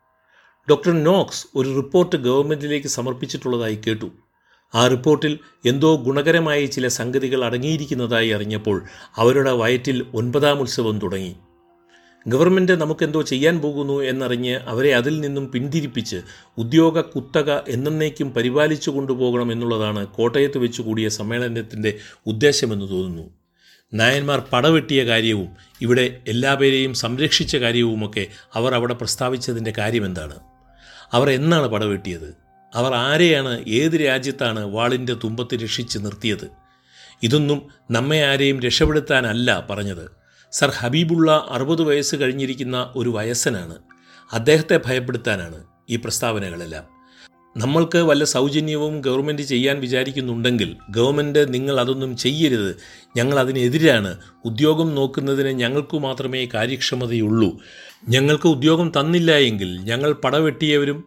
ഡോക്ടർ 0.69 1.03
നോക്സ് 1.03 1.47
ഒരു 1.55 1.75
റിപ്പോർട്ട് 1.75 2.15
ഗവൺമെന്റിലേക്ക് 2.15 2.87
സമർപ്പിച്ചിട്ടുള്ളതായി 2.87 3.79
കേട്ടു. 3.87 4.11
ആ 4.75 4.87
റിപ്പോർട്ടിൽ 4.87 5.39
എന്തോ 5.65 5.95
ഗുണകരമായ 5.95 6.65
ചില 6.65 6.87
സംഗതികൾ 6.87 7.45
അടങ്ങിയിരിക്കുന്നതായി 7.45 8.29
അറിഞ്ഞപ്പോൾ 8.29 8.83
അവരുടെ 9.15 9.51
വയറ്റിൽ 9.51 10.05
ഒൻപതാം 10.13 10.59
ഉത്സവം 10.59 10.99
തുടങ്ങി. 10.99 11.35
ഗവൺമെന്റ് 12.27 12.71
നമുക്കെന്തോ 12.71 13.21
ചെയ്യാൻ 13.21 13.59
പോകുന്നു 13.59 14.03
എന്നറിഞ്ഞ് 14.03 14.55
അവരെ 14.55 14.95
അതിൽ 14.95 15.19
നിന്നും 15.19 15.51
പിന്തിരിപ്പിച്ച് 15.51 16.21
ഉദ്യോഗ 16.57 17.01
കുത്തക 17.01 17.51
എന്നേക്കും 17.67 18.31
പരിപാലിച്ചു 18.31 18.89
കൊണ്ടുപോകണം 18.89 19.51
എന്നുള്ളതാണ് 19.51 20.07
കോട്ടയത്ത് 20.07 20.57
വെച്ച് 20.57 20.81
കൂടിയ 20.81 21.09
സമ്മേളനത്തിന്റെ 21.09 21.97
ഉദ്ദേശമെന്ന് 22.27 22.89
തോന്നുന്നു. 22.89 23.40
നായന്മാർ 23.93 24.39
പടവെട്ടിയ 24.39 25.05
കാര്യവും 25.05 25.57
ഇവിടെ 25.81 26.01
എല്ലാ 26.01 26.51
എല്ലാവരെയും 26.51 26.93
സംരക്ഷിച്ച 26.93 27.55
കാര്യവുമൊക്കെ 27.57 28.27
അവർ 28.53 28.75
അവിടെ 28.75 28.93
പ്രസ്താവിച്ചതിന്റെ 28.93 29.73
കാര്യമെന്താണ്? 29.77 30.39
അവർ 31.13 31.29
എന്നാണ് 31.29 31.67
പടവെട്ടിയത്? 31.67 32.37
അവർ 32.75 32.93
ആരെയാണ് 32.93 33.65
ഏത് 33.67 33.91
രാജ്യത്താണ് 33.91 34.65
വാളിന്റെ 34.65 35.13
തുമ്പത്ത് 35.13 35.55
രക്ഷിച്ച് 35.55 35.99
നിർത്തിയത്? 35.99 36.51
ഇതൊന്നും 37.23 37.69
നമ്മെ 37.91 38.25
ആരെയും 38.25 38.59
രക്ഷപ്പെടുത്താനല്ല 38.59 39.67
പറഞ്ഞത്. 39.69 40.11
സർ 40.51 40.69
ഹബീബുള്ള 40.69 41.47
അറുപത് 41.49 41.81
വയസ്സ് 41.81 42.15
കഴിഞ്ഞിരിക്കുന്ന 42.15 42.93
ഒരു 42.95 43.09
വയസ്സനാണ്. 43.09 43.75
അദ്ദേഹത്തെ 44.33 44.79
ഭയപ്പെടുത്താനാണ് 44.85 45.63
ഈ 45.89 45.95
പ്രസ്താവനകളെല്ലാം. 45.95 47.00
നമ്മൾക്ക് 47.57 47.97
വല്ല 47.97 48.23
സൗജന്യവും 48.23 49.01
ഗവൺമെന്റ് 49.01 49.41
ചെയ്യാൻ 49.41 49.79
വിചാരിക്കുന്നുണ്ടെങ്കിൽ 49.79 50.77
ഗവൺമെന്റ് 50.89 51.53
നിങ്ങൾ 51.53 51.79
അതൊന്നും 51.79 52.17
ചെയ്യരുത്. 52.17 52.77
ഞങ്ങൾ 53.17 53.39
അതിനെതിരാണ്. 53.39 54.17
ഉദ്യോഗം 54.45 54.95
നോക്കുന്നതിന് 54.95 55.47
ഞങ്ങൾക്ക് 55.47 55.97
മാത്രമേ 55.97 56.47
കാര്യക്ഷമതയുള്ളൂ. 56.53 57.59
ഞങ്ങൾക്ക് 58.09 58.47
ഉദ്യോഗം 58.47 58.91
തന്നില്ല 58.99 59.31
എങ്കിൽ 59.31 59.79
ഞങ്ങൾ 59.81 60.11
പടവെട്ടിയവരും 60.11 61.03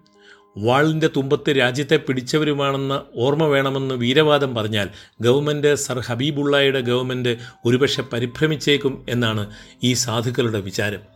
വാളിന്റെ 0.59 1.11
തുമ്പത്ത് 1.17 1.51
രാജ്യത്തെ 1.51 1.97
പിടിച്ചവരുമാണെന്ന് 1.97 3.19
ഓർമ്മ 3.19 3.47
വേണമെന്ന് 3.47 3.95
വീരവാദം 3.95 4.55
പറഞ്ഞാൽ 4.55 4.89
ഗവൺമെന്റ് 5.21 5.75
സർ 5.75 6.01
ഹബീബുള്ളയുടെ 6.01 6.81
ഗവൺമെന്റ് 6.81 7.39
ഒരുപക്ഷെ 7.65 8.03
പരിഭ്രമിച്ചേക്കും 8.03 9.07
എന്നാണ് 9.09 9.51
ഈ 9.83 9.93
സാധുക്കളുടെ 9.93 10.61
വിചാരം. 10.61 11.14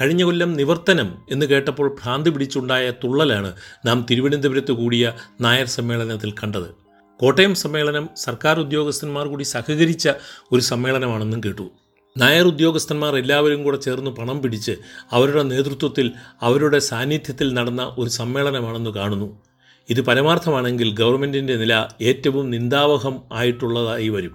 കഴിഞ്ഞ 0.00 0.22
കൊല്ലം 0.24 0.52
നിവർത്തനം 0.52 1.18
എന്ന് 1.30 1.46
കേട്ടപ്പോൾ 1.46 1.96
ഭ്രാന്തി 2.00 2.30
പിടിച്ചുണ്ടായ 2.30 2.90
തുള്ളലാണ് 2.90 3.50
നാം 3.86 4.06
തിരുവനന്തപുരത്ത് 4.10 4.72
കൂടിയ 4.72 5.12
നായർ 5.40 5.66
സമ്മേളനത്തിൽ 5.66 6.32
കണ്ടത്. 6.32 6.68
കോട്ടയം 7.20 7.54
സമ്മേളനം 7.54 8.08
സർക്കാർ 8.16 8.60
ഉദ്യോഗസ്ഥന്മാർ 8.60 9.26
കൂടി 9.26 9.44
സഹകരിച്ച 9.44 10.08
ഒരു 10.52 10.60
സമ്മേളനമാണെന്നും 10.60 11.40
കേട്ടു. 11.44 11.70
നായർ 12.18 12.46
ഉദ്യോഗസ്ഥന്മാർ 12.46 13.16
എല്ലാവരും 13.16 13.64
കൂടെ 13.64 13.76
ചേർന്ന് 13.76 14.10
പണം 14.10 14.42
പിടിച്ച് 14.42 14.74
അവരുടെ 15.12 15.42
നേതൃത്വത്തിൽ 15.42 16.12
അവരുടെ 16.42 16.78
സാന്നിധ്യത്തിൽ 16.78 17.54
നടന്ന 17.54 17.94
ഒരു 17.98 18.08
സമ്മേളനമാണെന്ന് 18.08 18.90
കാണുന്നു. 18.90 19.42
ഇത് 19.90 20.00
പരമാർത്ഥമാണെങ്കിൽ 20.00 20.94
ഗവൺമെന്റിന്റെ 20.94 21.56
നില 21.56 21.88
ഏറ്റവും 22.02 22.50
നിന്ദാവഹം 22.50 23.22
ആയിട്ടുള്ളതായി 23.32 24.08
വരും. 24.08 24.34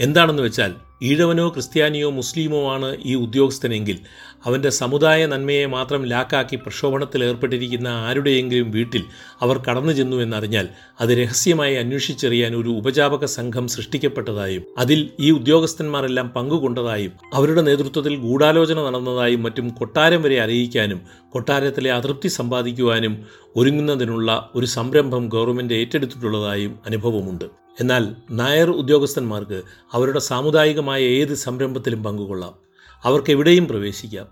എന്താണെന്ന് 0.00 0.42
വെച്ചാൽ 0.42 0.74
ഈഴവനോ 1.02 1.48
ക്രിസ്ത്യാനിയോ 1.48 2.10
മുസ്ലിമോ 2.10 2.72
ആണ് 2.72 2.96
ഈ 3.04 3.14
ഉദ്യോഗസ്ഥനെങ്കിൽ 3.14 3.98
അവന്റെ 4.46 4.70
സമുദായ 4.70 5.26
നന്മയെ 5.26 5.66
മാത്രം 5.66 6.06
ലാക്കാക്കി 6.06 6.56
പ്രക്ഷോഭണത്തിൽ 6.56 7.24
ഏർപ്പെട്ടിരിക്കുന്ന 7.24 7.88
ആരുടെയെങ്കിലും 7.88 8.70
വീട്ടിൽ 8.70 9.02
അവർ 9.40 9.58
കടന്നു 9.58 9.92
ചെന്നു 9.92 10.16
എന്നറിഞ്ഞാൽ 10.16 10.68
അത് 11.00 11.08
രഹസ്യമായി 11.08 11.74
അന്വേഷിച്ചറിയാൻ 11.74 12.54
ഒരു 12.56 12.68
ഉപജാപക 12.68 13.24
സംഘം 13.24 13.68
സൃഷ്ടിക്കപ്പെട്ടതായും 13.68 14.64
അതിൽ 14.78 15.10
ഈ 15.20 15.30
ഉദ്യോഗസ്ഥന്മാരെല്ലാം 15.30 16.28
പങ്കുകൊണ്ടതായും 16.28 17.12
അവരുടെ 17.34 17.62
നേതൃത്വത്തിൽ 17.62 18.16
ഗൂഢാലോചന 18.16 18.82
നടന്നതായും 18.82 19.42
മറ്റും 19.42 19.68
കൊട്ടാരം 19.68 20.22
വരെ 20.22 20.40
അറിയിക്കാനും 20.40 21.00
കൊട്ടാരത്തിലെ 21.32 21.92
അതൃപ്തി 21.92 22.28
സമ്പാദിക്കുവാനും 22.28 23.26
ഒരുങ്ങുന്നതിനുള്ള 23.56 24.50
ഒരു 24.54 24.66
സംരംഭം 24.66 25.28
ഗവൺമെന്റ് 25.28 25.74
ഏറ്റെടുത്തിട്ടുള്ളതായും 25.74 26.78
അനുഭവമുണ്ട്. 26.86 27.44
എന്നാൽ 27.80 28.02
നായർ 28.30 28.70
ഉദ്യോഗസ്ഥന്മാർക്ക് 28.70 29.62
അവരുടെ 29.92 30.18
സാമുദായികമായ 30.18 31.00
ഏത് 31.00 31.34
സംരംഭത്തിലും 31.34 32.04
പങ്കുകൊള്ളാം. 32.04 32.71
അവർക്ക് 33.04 33.30
എവിടെയും 33.30 33.68
പ്രവേശിക്കാം 33.68 34.26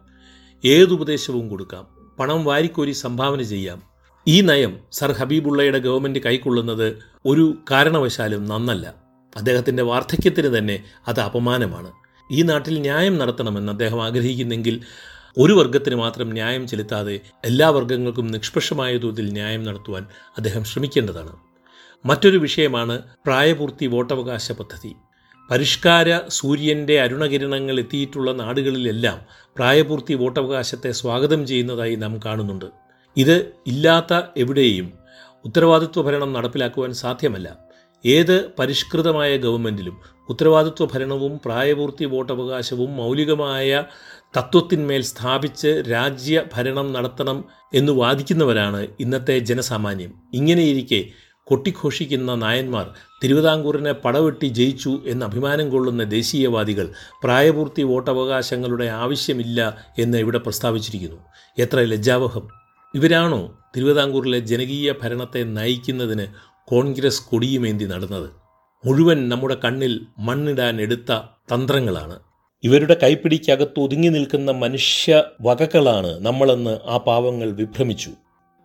ഏതുപദേശവും 0.64 1.48
കൊടുക്കാം. 1.48 1.86
പണം 2.18 2.44
വാരിക്കോരി 2.44 2.92
സംഭാവന 2.92 3.42
ചെയ്യാം. 3.42 3.82
ഈ 4.28 4.40
നയം 4.40 4.78
സർ 4.92 5.12
ഹബീബുള്ളയുടെ 5.12 5.78
ഗവൺമെന്റ് 5.78 6.18
കൈക്കൊള്ളുന്നത് 6.18 6.98
ഒരു 7.26 7.54
കാരണവശാലും 7.70 8.44
നന്നല്ല. 8.46 8.94
അദ്ദേഹത്തിന്റെ 9.36 9.82
വാർദ്ധക്യത്തിന് 9.82 10.58
തന്നെ 10.58 10.84
അത് 11.08 11.20
അപമാനമാണ്. 11.20 11.92
ഈ 12.32 12.42
നാട്ടിൽ 12.42 12.80
ന്യായം 12.80 13.18
നടത്തണമെന്ന് 13.18 13.72
അദ്ദേഹം 13.72 14.04
ആഗ്രഹിക്കുന്നെങ്കിൽ 14.04 14.80
ഒരു 15.38 15.52
വർഗത്തിന് 15.52 15.94
മാത്രം 15.94 16.30
ന്യായം 16.30 16.68
ചെലുത്താതെ 16.68 17.20
എല്ലാ 17.44 17.68
വർഗങ്ങൾക്കും 17.68 18.26
നിഷ്പക്ഷമായ 18.26 18.96
തോതിൽ 18.96 19.32
ന്യായം 19.32 19.64
നടത്തുവാൻ 19.64 20.06
അദ്ദേഹം 20.36 20.64
ശ്രമിക്കേണ്ടതാണ്. 20.64 21.36
മറ്റൊരു 22.06 22.38
വിഷയമാണ് 22.38 23.02
പ്രായപൂർത്തി 23.26 23.86
വോട്ടവകാശ 23.86 24.52
പദ്ധതി. 24.52 24.94
പരിഷ്കാര 25.50 26.20
സൂര്യന്റെ 26.28 27.00
അരുണകിരണങ്ങൾ 27.00 27.78
എത്തിയിട്ടുള്ള 27.78 28.32
നാടുകളിലെല്ലാം 28.32 29.18
പ്രായപൂർത്തി 29.56 30.14
വോട്ടവകാശത്തെ 30.14 30.90
സ്വാഗതം 30.90 31.46
ചെയ്യുന്നതായി 31.46 31.94
നാം 31.94 32.20
കാണുന്നുണ്ട്. 32.24 32.64
ഇത് 33.16 33.52
ഇല്ലാത്ത 33.66 34.20
എവിടെയും 34.36 34.92
ഉത്തരവാദിത്വ 35.44 36.02
ഭരണം 36.02 36.32
നടപ്പിലാക്കുവാൻ 36.32 36.92
സാധ്യമല്ല. 36.92 37.56
ഏത് 38.06 38.50
പരിഷ്കൃതമായ 38.58 39.36
ഗവൺമെന്റിലും 39.36 39.96
ഉത്തരവാദിത്വ 40.28 40.88
ഭരണവും 40.94 41.40
പ്രായപൂർത്തി 41.44 42.04
വോട്ടവകാശവും 42.04 42.96
മൗലികമായ 42.96 43.84
തത്വത്തിന്മേൽ 44.36 45.02
സ്ഥാപിച്ച് 45.02 45.82
രാജ്യ 45.90 46.42
ഭരണം 46.54 46.92
നടത്തണം 46.92 47.44
എന്ന് 47.74 47.92
വാദിക്കുന്നവരാണ് 47.92 48.86
ഇന്നത്തെ 49.00 49.38
ജനസാമാന്യം. 49.38 50.14
ഇങ്ങനെയിരിക്കെ 50.34 51.04
കൊട്ടിഘോഷിക്കുന്ന 51.44 52.34
നായന്മാർ 52.34 52.90
തിരുവിതാംകൂറിനെ 53.24 53.92
പടവെട്ടി 53.92 54.46
ജയിച്ചു 54.46 55.02
എന്ന് 55.06 55.26
അഭിമാനം 55.26 55.70
കൊള്ളുന്ന 55.70 56.02
ദേശീയവാദികൾ 56.02 56.92
പ്രായപൂർത്തി 57.24 57.82
വോട്ടവകാശങ്ങളുടെ 57.82 58.84
ആവശ്യമില്ല 58.84 59.84
എന്ന് 59.98 60.18
ഇവിടെ 60.18 60.38
പ്രസ്താവിച്ചിരിക്കുന്നു. 60.38 61.16
എത്ര 61.58 61.80
ലജ്ജാവഹം. 61.80 62.48
ഇവരാണോ 62.94 63.58
തിരുവിതാംകൂറിലെ 63.76 64.38
ജനകീയ 64.38 64.94
ഭരണത്തെ 65.02 65.42
നയിക്കുന്നതിന് 65.42 66.26
കോൺഗ്രസ് 66.64 67.22
കൊടിയുമേന്തി 67.22 67.84
നടന്നത്. 67.84 68.30
മുഴുവൻ 68.86 69.28
നമ്മുടെ 69.28 69.56
കണ്ണിൽ 69.64 70.06
മണ്ണിടാൻ 70.18 70.80
എടുത്ത 70.80 71.12
തന്ത്രങ്ങളാണ്. 71.54 72.18
ഇവരുടെ 72.64 72.96
കൈപ്പിടിക്കകത്ത് 73.02 73.80
ഒതുങ്ങി 73.80 74.08
നിൽക്കുന്ന 74.08 74.50
മനുഷ്യ 74.50 75.24
വകകളാണ് 75.40 76.26
നമ്മളെന്ന് 76.26 76.78
ആ 76.86 76.96
പാവങ്ങൾ 76.96 77.50
വിഭ്രമിച്ചു. 77.50 78.10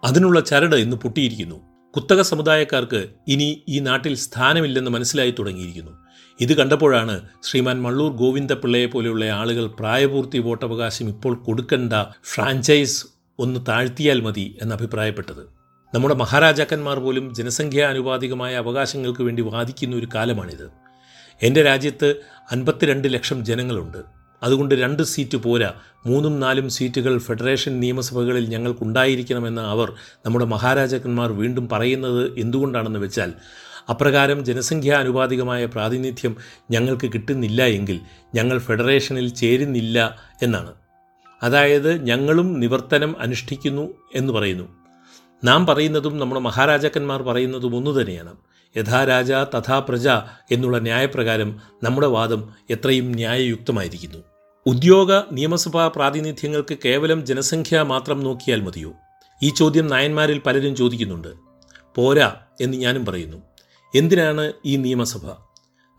അതിനുള്ള 0.03 0.39
ചരട് 0.39 0.75
ഇന്ന് 0.75 0.97
പൊട്ടിയിരിക്കുന്നു. 0.97 1.74
കുത്തക 1.95 2.21
സമുദായക്കാർക്ക് 2.21 3.09
ഇനി 3.27 3.63
ഈ 3.67 3.79
നാട്ടിൽ 3.79 4.15
സ്ഥാനമില്ലെന്ന് 4.15 4.91
മനസ്സിലായി 4.91 5.33
തുടങ്ങിയിരിക്കുന്നു. 5.39 5.91
ഇത് 6.39 6.57
കണ്ടപ്പോഴാണ് 6.57 7.21
ശ്രീമാൻ 7.43 7.81
മള്ളൂർ 7.81 8.11
ഗോവിന്ദപിള്ളയെ 8.11 8.85
പോലെയുള്ള 8.85 9.25
ആളുകൾ 9.25 9.67
പ്രായപൂർത്തി 9.67 10.37
വോട്ടവകാശം 10.37 11.09
ഇപ്പോൾ 11.09 11.35
കൊടുക്കേണ്ട 11.35 11.93
ഫ്രാഞ്ചൈസ് 12.33 13.05
ഒന്ന് 13.39 13.59
താഴ്ത്തിയാൽ 13.67 14.21
മതി 14.21 14.57
എന്നഭിപ്രായപ്പെട്ടത് 14.61 15.43
നമ്മുടെ 15.95 16.15
മഹാരാജാക്കന്മാർ 16.15 16.99
പോലും 16.99 17.35
ജനസംഖ്യാനുപാതികമായ 17.35 18.55
അവകാശങ്ങൾക്ക് 18.55 19.21
വേണ്ടി 19.21 19.41
വാദിക്കുന്ന 19.41 19.95
ഒരു 19.95 20.07
കാലമാണിത്. 20.15 20.69
എന്റെ 21.41 21.63
രാജ്യത്ത് 21.63 22.15
അൻപത്തിരണ്ട് 22.51 23.13
ലക്ഷം 23.13 23.45
ജനങ്ങളുണ്ട്. 23.45 24.24
അതുകൊണ്ട് 24.45 24.75
രണ്ട് 24.75 25.03
സീറ്റ് 25.03 25.37
പോരാ. 25.37 25.73
മൂന്നും 26.05 26.39
നാലും 26.39 26.69
സീറ്റുകൾ 26.69 27.17
ഫെഡറേഷൻ 27.17 27.79
നിയമസഭകളിൽ 27.79 28.49
ഞങ്ങൾക്കുണ്ടായിരിക്കണമെന്ന് 28.49 29.61
അവർ 29.61 29.93
നമ്മുടെ 30.25 30.45
മഹാരാജാക്കന്മാർ 30.45 31.31
വീണ്ടും 31.31 31.69
പറയുന്നത് 31.69 32.39
എന്തുകൊണ്ടാണെന്ന് 32.39 32.99
വെച്ചാൽ 32.99 33.33
അപ്രകാരം 33.89 34.45
ജനസംഖ്യാനുപാതികമായ 34.45 35.65
പ്രാതിനിധ്യം 35.65 36.35
ഞങ്ങൾക്ക് 36.71 37.07
കിട്ടുന്നില്ല 37.07 37.63
എങ്കിൽ 37.63 37.99
ഞങ്ങൾ 38.35 38.57
ഫെഡറേഷനിൽ 38.57 39.33
ചേരുന്നില്ല 39.33 40.19
എന്നാണ്. 40.43 40.73
അതായത് 41.43 42.03
ഞങ്ങളും 42.03 42.59
നിവർത്തനം 42.59 43.15
അനുഷ്ഠിക്കുന്നു 43.19 43.93
എന്ന് 44.15 44.33
പറയുന്നു. 44.33 44.67
നാം 45.43 45.65
പറയുന്നതും 45.65 46.19
നമ്മുടെ 46.19 46.41
മഹാരാജാക്കന്മാർ 46.41 47.21
പറയുന്നതും 47.21 47.75
ഒന്നു 47.75 48.01
തന്നെയാണ്. 48.01 48.35
യഥാ 48.77 49.05
രാജ 49.05 49.31
തഥാ 49.31 49.79
പ്രജ 49.79 50.07
എന്നുള്ള 50.51 50.79
ന്യായപ്രകാരം 50.79 51.59
നമ്മുടെ 51.83 52.07
വാദം 52.07 52.49
എത്രയും 52.69 53.11
ന്യായയുക്തമായിരിക്കുന്നു. 53.11 54.34
ഉദ്യോഗ 54.67 55.21
നിയമസഭാ 55.31 55.87
പ്രാതിനിധ്യങ്ങൾക്ക് 55.87 56.77
കേവലം 56.85 57.25
ജനസംഖ്യ 57.25 57.81
മാത്രം 57.81 58.19
നോക്കിയാൽ 58.19 58.61
മതിയോ? 58.61 58.93
ഈ 59.43 59.49
ചോദ്യം 59.49 59.87
നായന്മാരിൽ 59.87 60.39
പലരും 60.39 60.75
ചോദിക്കുന്നുണ്ട്. 60.75 61.27
പോരാ 61.95 62.35
എന്ന് 62.61 62.77
ഞാനും 62.77 63.05
പറയുന്നു. 63.05 63.37
എന്തിനാണ് 63.95 64.53
ഈ 64.65 64.75
നിയമസഭ? 64.75 65.25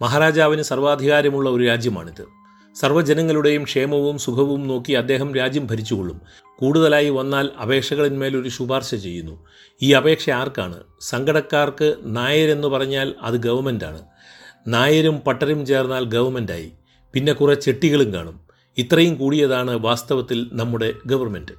മഹാരാജാവിന് 0.02 0.62
സർവാധികാരമുള്ള 0.62 1.50
ഒരു 1.50 1.64
രാജ്യമാണിത്. 1.64 2.24
സർവജനങ്ങളുടെയും 2.80 3.64
ക്ഷേമവും 3.64 4.18
സുഖവും 4.18 4.68
നോക്കി 4.68 4.92
അദ്ദേഹം 4.92 5.34
രാജ്യം 5.34 5.66
ഭരിച്ചുകൊള്ളും. 5.66 6.20
കൂടുതലായി 6.58 7.08
വന്നാൽ 7.08 7.50
അപേക്ഷകളിന്മേലൊരു 7.62 8.48
ശുപാർശ 8.48 8.94
ചെയ്യുന്നു. 8.94 9.46
ഈ 9.82 9.92
അപേക്ഷ 9.92 10.30
ആർക്കാണ്? 10.30 10.82
സങ്കടക്കാർക്ക് 11.00 11.96
നായരെന്ന് 12.02 12.68
പറഞ്ഞാൽ 12.68 13.14
അത് 13.22 13.34
ഗവൺമെന്റാണ് 13.34 14.02
നായരും 14.66 15.18
പട്ടരും 15.18 15.66
ചേർന്നാൽ 15.66 16.04
ഗവൺമെന്റായി 16.04 16.72
പിന്നെ 17.12 17.32
കുറേ 17.32 17.54
ചെട്ടികളും 17.54 18.14
കാണും. 18.14 18.45
ഇത്രയും 18.78 19.14
കൂടിയതാണ് 19.14 19.70
വാസ്തവത്തിൽ 19.70 20.50
നമ്മുടെ 20.52 20.92
ഗവൺമെന്റ് 21.06 21.52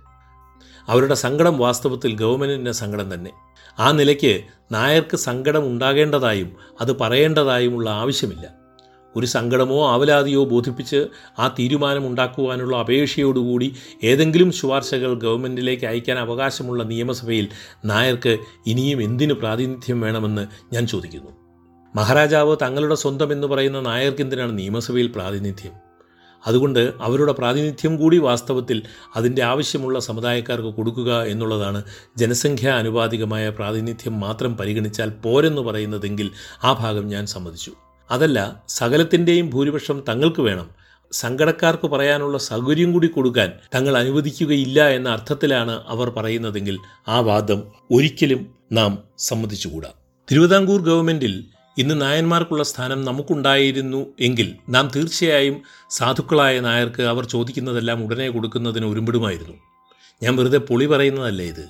അവരുടെ 0.88 1.14
സങ്കടം 1.14 1.58
വാസ്തവത്തിൽ 1.58 2.16
ഗവൺമെന്റിന്റെ 2.16 2.72
സങ്കടം 2.72 3.14
തന്നെ. 3.14 3.32
ആ 3.80 3.92
നിലയ്ക്ക് 3.92 4.42
നായർക്ക് 4.72 5.18
സങ്കടം 5.18 5.66
ഉണ്ടാകേണ്ടതായും 5.66 6.56
അത് 6.82 7.00
പറയേണ്ടതായുമുള്ള 7.00 7.90
ആവശ്യമില്ല. 7.90 8.68
ഒരു 9.16 9.26
സങ്കടമോ 9.26 9.90
ആവലാതിയോ 9.90 10.46
ബോധിപ്പിച്ച് 10.46 11.08
ആ 11.40 11.56
തീരുമാനം 11.60 12.08
ഉണ്ടാക്കുവാനുള്ള 12.08 12.78
അപേക്ഷയോടുകൂടി 12.78 13.76
ഏതെങ്കിലും 14.04 14.52
ശുപാർശകൾ 14.52 15.14
ഗവൺമെന്റിലേക്ക് 15.14 15.86
അയക്കാൻ 15.86 16.20
അവകാശമുള്ള 16.20 16.84
നിയമസഭയിൽ 16.84 17.48
നായർക്ക് 17.86 18.38
ഇനിയും 18.68 19.02
എന്തിനു 19.02 19.34
പ്രാതിനിധ്യം 19.34 20.02
വേണമെന്ന് 20.02 20.48
ഞാൻ 20.74 20.88
ചോദിക്കുന്നു. 20.88 21.32
മഹാരാജാവ് 21.96 22.58
തങ്ങളുടെ 22.62 22.96
സ്വന്തം 22.96 23.32
എന്ന് 23.32 23.48
പറയുന്ന 23.48 23.80
നായർക്ക് 23.80 24.22
എന്തിനാണ് 24.22 24.58
നിയമസഭയിൽ 24.58 25.08
പ്രാതിനിധ്യം? 25.08 25.87
അതുകൊണ്ട് 26.48 26.94
അവരുടെ 27.02 27.32
പ്രാതിനിധ്യം 27.32 27.98
കൂടി 27.98 28.18
വാസ്തവത്തിൽ 28.18 28.84
അതിന്റെ 29.16 29.44
ആവശ്യമുള്ള 29.44 30.00
സമുദായക്കാർക്ക് 30.00 30.74
കൊടുക്കുക 30.74 31.24
എന്നുള്ളതാണ് 31.24 31.84
ജനസംഖ്യാ 32.18 32.76
അനുപാതികമായ 32.76 33.50
പ്രാതിനിധ്യം 33.50 34.20
മാത്രം 34.20 34.58
പരിഗണിച്ചാൽ 34.58 35.10
പോരെന്ന് 35.10 35.62
പറയുന്നതെങ്കിൽ 35.62 36.32
ആ 36.64 36.74
ഭാഗം 36.74 37.08
ഞാൻ 37.08 37.26
സമ്മതിച്ചു. 37.26 37.72
അതല്ല 38.12 38.64
സകലത്തിന്റെയും 38.68 39.50
ഭൂരിപക്ഷം 39.50 40.04
തങ്ങൾക്ക് 40.10 40.42
വേണം. 40.42 40.70
സങ്കടക്കാർക്ക് 41.12 41.88
പറയാനുള്ള 41.88 42.38
സൗകര്യം 42.38 42.94
കൂടി 42.94 43.08
കൊടുക്കാൻ 43.08 43.54
തങ്ങൾ 43.76 43.98
അനുവദിക്കുകയില്ല 43.98 44.90
എന്ന 44.90 45.10
അർത്ഥത്തിലാണ് 45.10 45.84
അവർ 45.88 46.10
പറയുന്നതെങ്കിൽ 46.10 46.78
ആ 47.08 47.20
വാദം 47.20 47.64
ഒരിക്കലും 47.92 48.56
നാം 48.72 49.04
സമ്മതിച്ചുകൂടാ. 49.18 49.90
തിരുവിതാംകൂർ 50.32 50.82
ഗവൺമെന്റിൽ 50.82 51.46
ഇന്ന് 51.78 52.02
നായന്മാർക്കുള്ള 52.02 52.64
സ്ഥാനം 52.64 53.06
നമുക്കുണ്ടായിരുന്നു 53.06 54.06
എങ്കിൽ 54.20 54.56
നാം 54.70 54.92
തീർച്ചയായും 54.96 55.62
സാധുക്കളായ 55.90 56.60
നായർക്ക് 56.60 57.02
അവർ 57.02 57.26
ചോദിക്കുന്നതെല്ലാം 57.26 58.06
ഉടനെ 58.06 58.30
കൊടുക്കുന്നതിന് 58.30 58.86
ഒരുമ്പിടുമായിരുന്നു. 58.86 59.54
ഞാൻ 60.24 60.36
വെറുതെ 60.36 60.58
പൊളി 60.58 60.86
പറയുന്നതല്ല 60.86 61.42
ഇത്? 61.42 61.70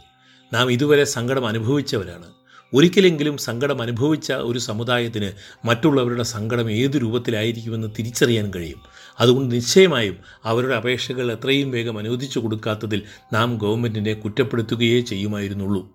നാം 0.53 0.71
ഇതുവരെ 0.71 1.03
സങ്കടം 1.03 1.47
അനുഭവിച്ചവരാണ്. 1.47 2.25
ഒരിക്കലെങ്കിലും 2.73 3.37
സങ്കടം 3.37 3.81
അനുഭവിച്ച 3.81 4.31
ഒരു 4.31 4.59
സമുദായത്തിന് 4.59 5.31
മറ്റുള്ളവരുടെ 5.67 6.23
സങ്കടം 6.23 6.71
ഏത് 6.71 7.01
രൂപത്തിലായിരിക്കുമെന്ന് 7.01 7.87
തിരിച്ചറിയാൻ 7.99 8.51
കഴിയും. 8.55 8.81
അതുകൊണ്ട് 9.19 9.55
നിശ്ചയമായും 9.55 10.17
അവരുടെ 10.43 10.75
അപേക്ഷകൾ 10.75 11.31
എത്രയും 11.31 11.71
വേഗം 11.71 11.97
അനുവദിച്ചു 11.97 12.39
കൊടുക്കാത്തതിൽ 12.39 13.01
നാം 13.33 13.57
ഗവൺമെന്റിനെ 13.57 14.13
കുറ്റപ്പെടുത്തുകയേ 14.13 15.01
ചെയ്യുമായിരുന്നുള്ളൂ. 15.01 15.89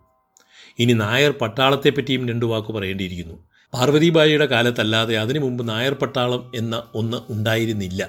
ഇനി 0.79 0.93
നായർ 0.93 1.31
പട്ടാളത്തെപ്പറ്റിയും 1.31 2.29
രണ്ടു 2.29 2.47
വാക്ക് 2.47 2.73
പറയേണ്ടിയിരിക്കുന്നു. 2.73 3.52
പാർവതിബായിയുടെ 3.75 4.47
കാലത്തല്ലാതെ 4.47 5.17
അതിനു 5.17 5.41
മുമ്പ് 5.41 5.69
നായർ 5.69 5.95
പട്ടാളം 5.95 6.53
എന്ന 6.55 6.83
ഒന്ന് 6.95 7.17
ഉണ്ടായിരുന്നില്ല. 7.31 8.09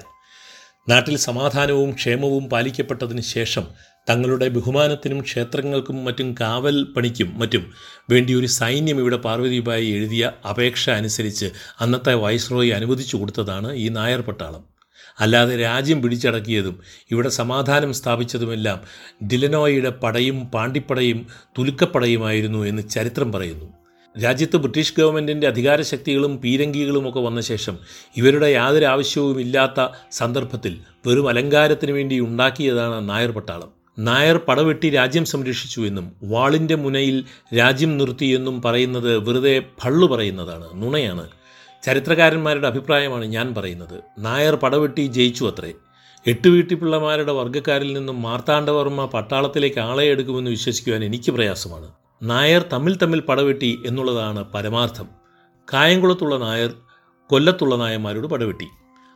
നാട്ടിൽ 0.88 1.16
സമാധാനവും 1.16 1.92
ക്ഷേമവും 1.92 2.48
പാലിക്കപ്പെട്ടതിന് 2.48 3.20
ശേഷം 3.20 3.66
തങ്ങളുടെ 4.08 4.48
ബഹുമാനത്തിനും 4.48 5.20
ക്ഷേത്രങ്ങൾക്കും 5.20 6.04
മറ്റും 6.04 6.34
കാവൽ 6.40 6.84
പണിക്കും 6.96 7.38
മറ്റും 7.38 7.72
വേണ്ടി 8.10 8.34
ഒരു 8.34 8.46
സൈന്യം 8.46 9.00
ഇവിടെ 9.00 9.16
പാർവതിബായി 9.16 9.86
എഴുതിയ 9.86 10.32
അപേക്ഷ 10.50 10.90
അനുസരിച്ച് 10.90 11.50
അന്നത്തെ 11.80 12.14
വൈസ്രോയി 12.14 12.68
അനുവദിച്ചു 12.68 13.16
കൊടുത്തതാണ് 13.16 13.72
ഈ 13.72 13.88
നായർ 13.88 14.20
പട്ടാളം 14.20 14.64
അല്ലാതെ 15.20 15.56
രാജ്യം 15.56 16.02
പിടിച്ചടക്കിയതും 16.02 16.80
ഇവിടെ 17.10 17.28
സമാധാനം 17.28 17.94
സ്ഥാപിച്ചതുമെല്ലാം 17.94 18.80
ഡിലനോയുടെ 19.24 19.90
പടയും 19.90 20.50
പാണ്ടിപ്പടയും 20.50 21.26
തുലുക്കപ്പടയുമായിരുന്നു 21.58 22.58
എന്ന് 22.64 22.82
ചരിത്രം 22.88 23.32
പറയുന്നു. 23.32 23.83
രാജ്യത്ത് 24.22 24.56
ബ്രിട്ടീഷ് 24.56 24.94
ഗവൺമെന്റിന്റെ 24.98 25.46
അധികാരശക്തികളും 25.46 26.38
പീരങ്കികളും 26.38 27.08
ഒക്കെ 27.08 27.20
വന്ന 27.20 27.40
ശേഷം 27.40 27.78
ഇവരുടെ 28.16 28.46
യാതൊരു 28.46 28.84
ആവശ്യവും 28.84 29.40
ഇല്ലാത്ത 29.40 29.88
സന്ദർഭത്തിൽ 30.12 30.78
വെറും 31.06 31.28
അലങ്കാരത്തിന് 31.28 31.92
വേണ്ടി 31.92 32.20
ഉണ്ടാക്കിയതാണ് 32.20 33.08
നായർ 33.08 33.30
പട്ടാളം. 33.30 33.70
നായർ 33.98 34.36
പടവെട്ടി 34.36 34.90
രാജ്യം 34.90 35.24
സംരക്ഷിച്ചു 35.24 35.80
എന്നും 35.80 36.12
വാളിന്റെ 36.24 36.74
മുനയിൽ 36.74 37.24
രാജ്യം 37.58 37.98
നിർത്തിയെന്നും 37.98 38.62
പറയുന്നത് 38.62 39.18
വെറുതെ 39.18 39.62
ഭള്ളു 39.84 40.06
പറയുന്നതാണ് 40.06 40.68
നുണയാണ്. 40.74 41.28
ചരിത്രകാരന്മാരുടെ 41.82 42.66
അഭിപ്രായമാണ് 42.66 43.24
ഞാൻ 43.24 43.54
പറയുന്നത്. 43.54 44.02
നായർ 44.18 44.54
പടവെട്ടി 44.54 45.06
ജയിച്ചു 45.06 45.44
അത്രേ. 45.44 45.72
എട്ട് 46.26 46.48
വീട്ടിപ്പിള്ളമാരുടെ 46.48 47.32
വർഗക്കാരിൽ 47.32 47.92
നിന്നും 47.92 48.22
മാർത്താണ്ഡവർമ്മ 48.22 49.04
പട്ടാളത്തിലേക്ക് 49.04 49.78
ആളെ 49.78 50.04
എടുക്കുമെന്ന് 50.04 50.50
വിശ്വസിക്കുവാൻ 50.50 51.04
എനിക്ക് 51.04 51.30
പ്രയാസമാണ്. 51.30 51.90
നായർ 52.22 52.64
തമ്മിൽ 52.72 52.96
തമ്മിൽ 52.96 53.20
പടവെട്ടി 53.20 53.82
എന്നുള്ളതാണ് 53.86 54.44
പരമാർത്ഥം. 54.44 55.08
കായംകുളത്തുള്ള 55.72 56.36
നായർ 56.36 56.74
കൊല്ലത്തുള്ള 57.26 57.76
നായന്മാരോട് 57.76 58.26
പടവെട്ടി. 58.26 58.66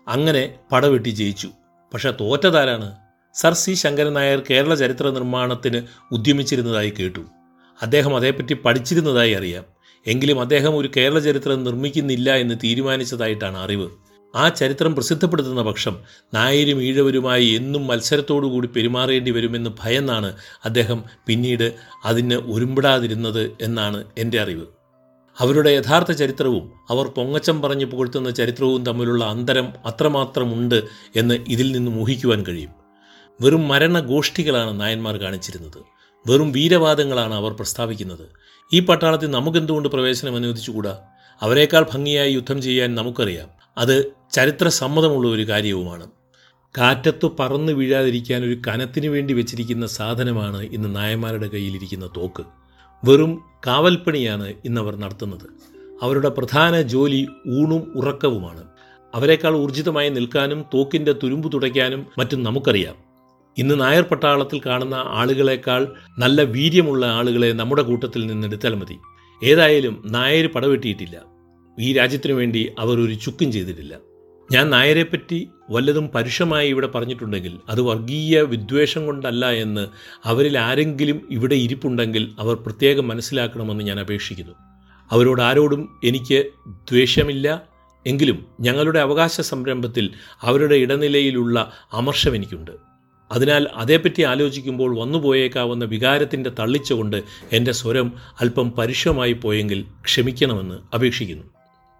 അങ്ങനെ 0.09 0.55
പടവെട്ടി 0.73 1.11
ജയിച്ചു. 1.11 1.50
പക്ഷേ 1.95 2.11
തോറ്റതാരാണ്? 2.11 2.97
സർ 3.35 3.52
സി 3.52 3.75
ശങ്കരൻ 3.75 4.12
നായർ 4.12 4.43
കേരള 4.50 4.75
ചരിത്ര 4.75 5.11
നിർമ്മാണത്തിന് 5.11 5.83
ഉദ്യമിച്ചിരുന്നതായി 6.12 6.90
കേട്ടു. 6.90 7.21
അദ്ദേഹം 7.83 8.17
അതേപ്പറ്റി 8.17 8.55
പഠിച്ചിരുന്നതായി 8.55 9.33
അറിയാം. 9.33 9.64
എങ്കിലും 10.07 10.40
അദ്ദേഹം 10.40 10.76
ഒരു 10.76 10.90
കേരള 10.97 11.19
ചരിത്രം 11.19 11.64
നിർമ്മിക്കുന്നില്ല 11.64 12.35
എന്ന് 12.35 12.55
തീരുമാനിച്ചതായിട്ടാണ് 12.64 13.59
അറിവ്. 13.59 13.90
ആ 14.35 14.49
ചരിത്രം 14.49 14.94
പ്രസിദ്ധപ്പെടുത്തുന്ന 14.94 15.62
പക്ഷം 15.62 15.99
നായരും 16.35 16.82
ഈഴവരുമായി 16.82 17.47
എന്നും 17.47 17.87
മത്സരത്തോടുകൂടി 17.87 18.66
പെരുമാറേണ്ടി 18.66 19.30
വരുമെന്ന് 19.30 19.70
ഭയന്നാണ് 19.80 20.37
അദ്ദേഹം 20.64 21.04
പിന്നീട് 21.26 21.75
അതിന് 22.04 22.35
ഒരുമ്പിടാതിരുന്നത് 22.35 23.56
എന്നാണ് 23.61 24.04
എന്റെ 24.18 24.40
അറിവ്. 24.40 24.66
അവരുടെ 25.38 25.70
യഥാർത്ഥ 25.70 26.12
ചരിത്രവും 26.12 26.73
അവർ 26.90 27.06
പൊങ്ങച്ചം 27.06 27.62
പറഞ്ഞു 27.62 27.84
പുകഴ്ത്തുന്ന 27.84 28.30
ചരിത്രവും 28.30 28.86
തമ്മിലുള്ള 28.86 29.25
അന്തരം 29.25 29.73
അത്രമാത്രമുണ്ട് 29.86 30.82
എന്ന് 31.17 31.34
ഇതിൽ 31.49 31.73
നിന്ന് 31.73 32.00
ഊഹിക്കുവാൻ 32.00 32.45
കഴിയും. 32.49 32.71
വെറും 33.41 33.69
മരണഗോഷ്ഠികളാണ് 33.69 34.80
നായന്മാർ 34.80 35.17
കാണിച്ചിരുന്നത്. 35.17 35.78
വെറും 36.26 36.52
വീരവാദങ്ങളാണ് 36.52 37.34
അവർ 37.34 37.52
പ്രസ്താവിക്കുന്നത്. 37.52 38.26
ഈ 38.73 38.80
പട്ടാളത്തിൽ 38.80 39.30
നമുക്കെന്തുകൊണ്ട് 39.30 39.88
പ്രവേശനം 39.88 40.36
അനുവദിച്ചുകൂടാ 40.36 40.99
അവരെക്കാൾ 41.43 41.86
ഭംഗിയായി 41.93 42.32
യുദ്ധം 42.32 42.62
ചെയ്യാൻ 42.62 42.95
നമുക്കറിയാം. 42.95 43.57
അത് 43.78 44.12
ചരിത്രസമ്മതമുള്ള 44.32 45.28
ഒരു 45.28 45.49
കാര്യവുമാണ്. 45.49 46.06
കാറ്റത്ത് 46.78 47.30
പറന്നു 47.41 47.73
വീഴാതിരിക്കാൻ 47.73 48.45
ഒരു 48.45 48.60
കനത്തിന് 48.69 49.06
വേണ്ടി 49.06 49.34
വെച്ചിരിക്കുന്ന 49.34 49.86
സാധനമാണ് 49.86 50.62
ഇന്ന് 50.62 50.97
നായന്മാരുടെ 50.97 51.49
കയ്യിലിരിക്കുന്ന 51.49 52.06
തോക്ക്. 52.06 52.43
വെറും 53.04 53.43
കാവൽപ്പണിയാണ് 53.67 54.54
ഇന്നവർ 54.64 54.97
നടത്തുന്നത്. 54.97 55.47
അവരുടെ 56.02 56.28
പ്രധാന 56.28 56.82
ജോലി 56.82 57.28
ഊണും 57.49 57.93
ഉറക്കവുമാണ്. 57.97 58.64
അവരെക്കാൾ 59.14 59.56
ഊർജിതമായി 59.56 60.08
നിൽക്കാനും 60.08 60.64
തോക്കിന്റെ 60.75 61.12
തുരുമ്പ് 61.12 61.52
തുടയ്ക്കാനും 61.52 62.06
മറ്റും 62.19 62.43
നമുക്കറിയാം. 62.43 62.95
ഇന്ന് 63.58 63.80
നായർ 63.80 64.02
പട്ടാളത്തിൽ 64.02 64.60
കാണുന്ന 64.67 64.95
ആളുകളെക്കാൾ 64.95 65.93
നല്ല 66.19 66.43
വീര്യമുള്ള 66.43 67.06
ആളുകളെ 67.06 67.52
നമ്മുടെ 67.52 67.82
കൂട്ടത്തിൽ 67.82 68.26
നിന്നെടുത്താൽ 68.26 68.75
മതി. 68.75 68.99
ഏതായാലും 69.45 70.02
നായർ 70.06 70.47
പടവെട്ടിയിട്ടില്ല. 70.47 71.38
ഈ 71.78 71.93
രാജ്യത്തിനു 71.93 72.32
വേണ്ടി 72.32 72.73
അവർ 72.78 73.00
ഒരു 73.00 73.14
ചുക്കും 73.14 73.52
ചെയ്തിട്ടില്ല. 73.52 73.95
ഞാൻ 74.52 74.71
നായരെ 74.71 75.02
പറ്റി 75.02 75.49
വല്ലതും 75.71 76.08
പരുഷമായി 76.08 76.69
ഇവിടെ 76.69 76.86
പറഞ്ഞിട്ടുണ്ടെങ്കിൽ 76.86 77.58
അത് 77.69 77.80
വർഗീയ 77.80 78.43
വിദ്വേഷം 78.43 79.06
കൊണ്ടല്ല 79.06 79.50
എന്ന് 79.50 79.88
അവരിൽ 80.25 80.58
ആരെങ്കിലും 80.58 81.28
ഇവിടെ 81.30 81.54
ഇരിപ്പുണ്ടെങ്കിൽ 81.54 82.32
അവർ 82.38 82.54
പ്രത്യേകം 82.54 83.08
മനസ്സിലാക്കണമെന്ന് 83.08 83.84
ഞാൻ 83.84 84.00
അപേക്ഷിക്കുന്നു. 84.00 84.52
അവരോട് 85.10 85.43
ആരോടും 85.43 86.00
എനിക്ക് 86.04 86.47
ദ്വേഷമില്ല. 86.69 87.62
എങ്കിലും 88.06 88.47
ഞങ്ങളുടെ 88.60 88.99
അവകാശ 88.99 89.41
സംരംഭത്തിൽ 89.41 90.10
അവരുടെ 90.43 90.75
ഇടനിലയിലുള്ള 90.75 91.73
അമർഷം 91.93 92.34
എനിക്കുണ്ട്. 92.34 92.71
അതിനാൽ 93.32 93.69
അതേപ്പറ്റി 93.75 94.23
ആലോചിക്കുമ്പോൾ 94.23 94.99
വന്നുപോയേക്കാവുന്ന 94.99 95.84
വികാരത്തിന്റെ 95.84 96.50
തള്ളിച്ചുകൊണ്ട് 96.50 97.23
എന്റെ 97.52 97.73
സ്വരം 97.73 98.12
അല്പം 98.41 98.71
പരുഷമായി 98.71 99.32
പോയെങ്കിൽ 99.32 99.84
ക്ഷമിക്കണമെന്ന് 100.04 100.75
അപേക്ഷിക്കുന്നു. 100.95 101.57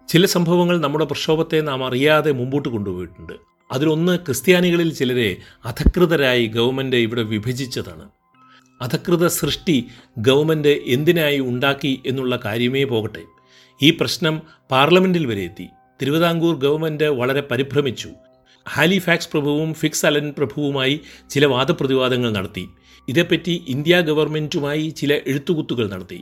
ചില 0.09 0.25
സംഭവങ്ങൾ 0.25 0.81
നമ്മുടെ 0.81 1.05
പ്രക്ഷോഭത്തെ 1.05 1.61
നാം 1.61 1.85
അറിയാതെ 1.85 2.31
മുമ്പോട്ട് 2.31 2.69
കൊണ്ടുപോയിട്ടുണ്ട്. 2.69 3.33
അതിലൊന്ന് 3.71 4.19
ക്രിസ്ത്യാനികളിൽ 4.19 4.93
ചിലരെ 4.93 5.37
അധകൃതരായി 5.65 6.45
ഗവൺമെന്റ് 6.45 6.95
ഇവിടെ 6.95 7.21
വിഭജിച്ചതാണ്. 7.21 8.09
അധകൃത 8.81 9.27
സൃഷ്ടി 9.27 9.85
ഗവൺമെന്റ് 10.17 10.67
എന്തിനായി 10.67 11.39
ഉണ്ടാക്കി 11.39 12.01
എന്നുള്ള 12.05 12.39
കാര്യമേ 12.45 12.83
പോകട്ടെ. 12.83 13.23
ഈ 13.81 13.89
പ്രശ്നം 13.89 14.41
പാർലമെന്റിൽ 14.71 15.25
വരെ 15.25 15.43
എത്തി. 15.43 15.67
തിരുവിതാംകൂർ 16.01 16.55
ഗവൺമെന്റ് 16.55 17.03
വളരെ 17.03 17.43
പരിഭ്രമിച്ചു. 17.51 18.09
ഹാലിഫാക്സ് 18.69 19.29
പ്രഭുവും 19.31 19.73
ഫിക്സ് 19.73 20.05
അലൻ 20.05 20.33
പ്രഭുവുമായി 20.37 20.99
ചില 21.29 21.45
വാദപ്രതിവാദങ്ങൾ 21.45 22.31
നടത്തി. 22.31 22.69
ഇതേപ്പറ്റി 23.07 23.65
ഇന്ത്യ 23.67 24.01
ഗവൺമെന്റുമായി 24.01 24.89
ചില 24.89 25.13
എഴുത്തുകുത്തുകൾ 25.27 25.89
നടത്തി. 25.89 26.21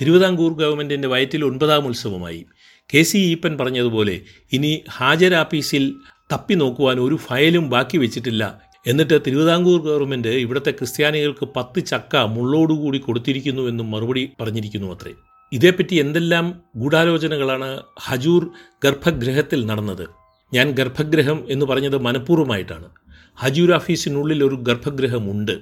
തിരുവിതാംകൂർ 0.00 0.52
ഗവൺമെന്റിന്റെ 0.52 1.08
വയറ്റിൽ 1.08 1.44
ഒൻപതാം 1.44 1.86
ഉത്സവമായി. 1.86 2.46
കെ 2.92 3.02
സി 3.02 3.18
ഈപ്പൻ 3.18 3.58
പറഞ്ഞതുപോലെ 3.58 4.20
ഇനി 4.52 4.82
ഹാജർ 4.90 5.34
ആഫീസിൽ 5.34 5.94
തപ്പി 6.32 6.54
നോക്കുവാൻ 6.54 7.00
ഒരു 7.00 7.14
ഫയലും 7.14 7.70
ബാക്കി 7.70 7.96
വെച്ചിട്ടില്ല. 7.98 8.62
എന്നിട്ട് 8.86 9.20
തിരുവിതാംകൂർ 9.26 9.80
ഗവൺമെന്റ് 9.80 10.28
ഇവിടുത്തെ 10.28 10.70
ക്രിസ്ത്യാനികൾക്ക് 10.70 11.48
പത്ത് 11.56 11.80
ചക്ക 11.80 12.16
മുള്ളോടുകൂടി 12.16 12.98
കൊടുത്തിരിക്കുന്നു 12.98 13.62
എന്നും 13.62 13.90
മറുപടി 13.90 14.30
പറഞ്ഞിരിക്കുന്നു 14.40 14.88
അത്രേ. 14.94 15.12
ഇതേപ്പറ്റി 15.52 15.96
എന്തെല്ലാം 15.96 16.62
ഗൂഢാലോചനകളാണ് 16.76 17.82
ഹജൂർ 18.00 18.50
ഗർഭഗൃഹത്തിൽ 18.84 19.66
നടന്നത്? 19.66 20.06
ഞാൻ 20.54 20.70
ഗർഭഗൃഹം 20.70 21.44
എന്ന് 21.48 21.66
പറഞ്ഞത് 21.66 21.98
മനഃപൂർവമായിട്ടാണ്. 21.98 22.88
ഹജൂർ 23.36 23.72
ഓഫീസിനുള്ളിൽ 23.72 24.44
ഒരു 24.44 24.54
ഗർഭഗൃഹമുണ്ട് 24.54 25.60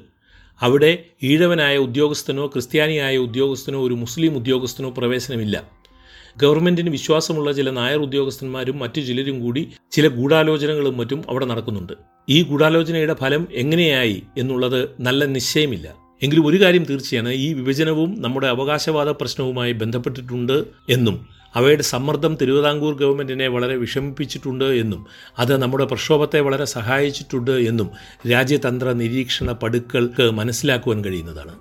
അവിടെ 0.63 1.05
ഈഴവനായ 1.23 1.77
ഉദ്യോഗസ്ഥനോ 1.77 2.47
ക്രിസ്ത്യാനിയായ 2.47 3.17
ഉദ്യോഗസ്ഥനോ 3.17 3.81
ഒരു 3.83 3.95
മുസ്ലിം 3.95 4.37
ഉദ്യോഗസ്ഥനോ 4.37 4.91
പ്രവേശനമില്ല. 4.91 5.57
ഗവൺമെന്റിന് 6.37 6.91
വിശ്വാസമുള്ള 6.91 7.53
ചില 7.53 7.71
നായർ 7.71 7.97
ഉദ്യോഗസ്ഥന്മാരും 7.97 8.79
മറ്റു 8.79 9.01
ചിലരും 9.01 9.41
കൂടി 9.41 9.73
ചില 9.93 10.09
ഗൂഢാലോചനകളും 10.09 10.97
മറ്റും 10.97 11.25
അവിടെ 11.29 11.45
നടക്കുന്നുണ്ട്. 11.45 11.93
ഈ 12.29 12.43
ഗൂഢാലോചനയുടെ 12.43 13.15
ഫലം 13.15 13.49
എങ്ങനെയായി 13.53 14.23
എന്നുള്ളത് 14.39 14.91
നല്ല 15.01 15.25
നിശ്ചയമില്ല. 15.25 15.95
എങ്കിലും 16.23 16.47
ഒരു 16.47 16.61
കാര്യം 16.63 16.85
തീർച്ചയാണ് 16.85 17.29
ഈ 17.29 17.53
വിഭജനവും 17.53 18.23
നമ്മുടെ 18.23 18.47
അവകാശവാദ 18.47 19.09
പ്രശ്നവുമായി 19.09 19.73
ബന്ധപ്പെട്ടിട്ടുണ്ട് 19.73 20.65
എന്നും 20.89 21.37
അവയുടെ 21.55 21.83
സമ്മർദ്ദം 21.83 22.39
തിരുവിതാംകൂർ 22.43 22.95
ഗവൺമെന്റിനെ 22.97 23.49
വളരെ 23.49 23.77
വിഷമിപ്പിച്ചിട്ടുണ്ട് 23.77 24.65
എന്നും 24.65 25.07
അത് 25.39 25.63
നമ്മുടെ 25.63 25.85
പ്രക്ഷോഭത്തെ 25.85 26.41
വളരെ 26.41 26.65
സഹായിച്ചിട്ടുണ്ട് 26.65 27.51
എന്നും 27.51 27.91
രാജ്യതന്ത്ര 28.31 28.93
നിരീക്ഷണ 28.93 29.53
പടുക്കൾക്ക് 29.53 30.31
മനസ്സിലാക്കുവാൻ 30.31 31.05
കഴിയുന്നതാണ്. 31.05 31.55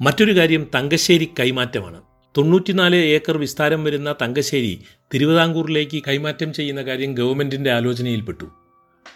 മറ്റൊരു 0.00 0.36
കാര്യം 0.36 0.66
തങ്കശ്ശേരി 0.74 1.28
കൈമാറ്റമാണ്. 1.40 2.17
തൊണ്ണൂറ്റിനാല് 2.38 2.96
ഏക്കർ 2.96 3.38
വിസ്താരം 3.38 3.84
വരുന്ന 3.84 4.14
തങ്കശ്ശേരി 4.22 4.84
തിരുവിതാംകൂറിലേക്ക് 5.14 6.02
കൈമാറ്റം 6.08 6.52
ചെയ്യുന്ന 6.52 6.82
കാര്യം 6.82 7.14
ഗവൺമെന്റിന്റെ 7.14 7.70
ആലോചനയിൽപ്പെട്ടു. 7.70 8.44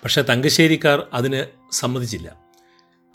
പക്ഷേ 0.04 0.22
തങ്കശ്ശേരിക്കാർ 0.22 1.06
അതിന് 1.14 1.44
സമ്മതിച്ചില്ല. 1.72 2.41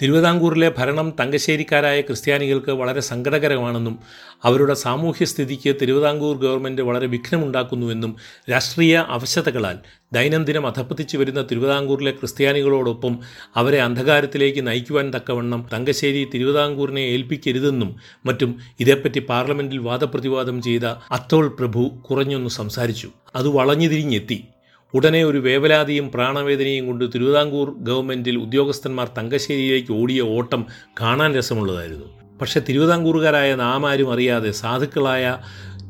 തിരുവിതാംകൂറിലെ 0.01 0.73
ഭരണം 0.77 1.13
തങ്കശ്ശേരിക്കാരായ 1.19 2.01
ക്രിസ്ത്യാനികൾക്ക് 2.01 2.71
വളരെ 2.71 2.99
സങ്കടകരമാണെന്നും 2.99 3.99
അവരുടെ 4.43 4.73
സാമൂഹ്യ 4.73 5.25
സ്ഥിതിക്ക് 5.25 5.75
തിരുവിതാംകൂർ 5.81 6.37
ഗവൺമെന്റ് 6.37 6.81
വളരെ 6.81 7.07
വിഘ്നമുണ്ടാക്കുന്നുവെന്നും 7.07 8.15
രാഷ്ട്രീയ 8.51 9.05
അവശതകളാൽ 9.07 9.77
ദൈനംദിനം 10.13 10.67
അധപ്പതിച്ചു 10.67 11.17
വരുന്ന 11.17 11.41
തിരുവിതാംകൂറിലെ 11.41 12.11
ക്രിസ്ത്യാനികളോടൊപ്പം 12.11 13.19
അവരെ 13.55 13.81
അന്ധകാരത്തിലേക്ക് 13.81 14.67
നയിക്കുവാൻ 14.67 15.13
തക്കവണ്ണം 15.15 15.69
തങ്കശ്ശേരി 15.73 16.27
തിരുവിതാംകൂറിനെ 16.33 17.01
ഏൽപ്പിക്കരുതെന്നും 17.01 17.95
മറ്റും 18.25 18.57
ഇതേപ്പറ്റി 18.79 19.19
പാർലമെന്റിൽ 19.19 19.77
വാദപ്രതിവാദം 19.77 20.61
ചെയ്ത 20.61 20.83
അത്തോൾ 21.11 21.47
പ്രഭു 21.47 21.91
കുറഞ്ഞൊന്ന് 22.09 22.49
സംസാരിച്ചു. 22.49 23.09
അത് 23.35 23.47
വളഞ്ഞുതിരിഞ്ഞെത്തി. 23.47 24.43
ഉടനെ 24.93 25.23
ഒരു 25.23 25.37
വേവലാതിയും 25.37 26.11
പ്രാണവേദനയും 26.11 26.87
കൊണ്ട് 26.87 27.05
തിരുവിതാംകൂർ 27.15 27.75
ഗവൺമെന്റിൽ 27.79 28.37
ഉദ്യോഗസ്ഥന്മാർ 28.37 29.07
തങ്കശ്ശേരിയിലേക്ക് 29.17 29.93
ഓടിയ 29.93 30.21
ഓട്ടം 30.21 30.65
കാണാൻ 31.01 31.35
രസമുള്ളതായിരുന്നു. 31.35 32.05
പക്ഷേ 32.41 32.61
തിരുവിതാംകൂറുകാരായ 32.69 33.55
നാം 33.55 33.89
ആരും 33.89 34.13
അറിയാതെ 34.13 34.51
സാധുക്കളായ 34.51 35.37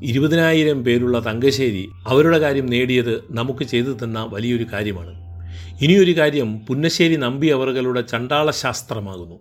ഇരുപതിനായിരം 0.04 0.84
പേരുള്ള 0.84 1.20
തങ്കശ്ശേരി 1.20 1.90
അവരുടെ 2.08 2.38
കാര്യം 2.38 2.66
നേടിയത് 2.66 3.24
നമുക്ക് 3.32 3.64
ചെയ്തു 3.64 3.98
തന്ന 4.04 4.30
വലിയൊരു 4.34 4.66
കാര്യമാണ്. 4.74 5.14
ഇനിയൊരു 5.82 6.12
കാര്യം 6.12 6.66
പുന്നശ്ശേരി 6.66 7.16
നമ്പി 7.16 7.48
അവറുകളുടെ 7.48 8.02
ചണ്ടാള 8.02 8.52
ശാസ്ത്രമാകുന്നു 8.52 9.40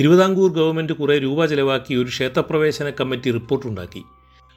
തിരുവിതാംകൂർ 0.00 0.52
ഗവൺമെന്റ് 0.52 0.92
കുറേ 0.92 1.18
രൂപ 1.18 1.46
ചെലവാക്കി 1.46 1.94
ഒരു 1.94 2.08
ക്ഷേത്രപ്രവേശന 2.08 2.90
കമ്മിറ്റി 2.90 3.30
റിപ്പോർട്ടുണ്ടാക്കി. 3.30 4.02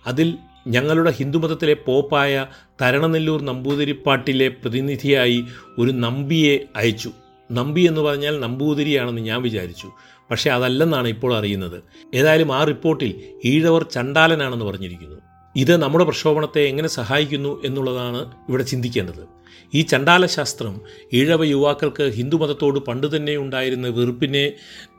അതിൽ 0.07 0.37
ഞങ്ങളുടെ 0.67 1.11
ഹിന്ദുമതത്തിലെ 1.11 1.73
പോപ്പായ 1.73 2.45
തരണനെല്ലൂർ 2.81 3.41
നമ്പൂതിരിപ്പാട്ടിലെ 3.41 4.47
പ്രതിനിധിയായി 4.47 5.45
ഒരു 5.79 5.91
നമ്പിയെ 5.91 6.59
അയച്ചു. 6.75 7.11
നമ്പി 7.51 7.81
എന്ന് 7.81 8.01
പറഞ്ഞാൽ 8.01 8.39
നമ്പൂതിരിയാണെന്ന് 8.39 9.21
ഞാൻ 9.21 9.41
വിചാരിച്ചു. 9.41 9.91
പക്ഷേ 10.31 10.49
അതല്ലെന്നാണ് 10.49 11.07
ഇപ്പോൾ 11.07 11.37
അറിയുന്നത്. 11.37 11.83
ഏതായാലും 12.15 12.55
ആ 12.55 12.63
റിപ്പോർട്ടിൽ 12.63 13.15
ഈഴവർ 13.45 13.83
ചണ്ടാലനാണെന്ന് 13.83 14.65
പറഞ്ഞിരിക്കുന്നു. 14.65 15.15
ഇത് 15.55 15.77
നമ്മുടെ 15.77 16.03
പ്രക്ഷോഭണത്തെ 16.03 16.61
എങ്ങനെ 16.61 16.87
സഹായിക്കുന്നു 16.87 17.61
എന്നുള്ളതാണ് 17.65 18.31
ഇവിടെ 18.49 18.63
ചിന്തിക്കേണ്ടത്. 18.63 19.35
ഈ 19.73 19.81
ചണ്ടാലശാസ്ത്രം 19.81 20.81
ഈഴവ 21.13 21.43
യുവാക്കൾക്ക് 21.43 22.03
ഹിന്ദുമതത്തോട് 22.03 22.79
പണ്ട് 22.79 23.17
തന്നെ 23.17 23.37
ഉണ്ടായിരുന്ന 23.37 23.87
വെറുപ്പിനെ 23.87 24.51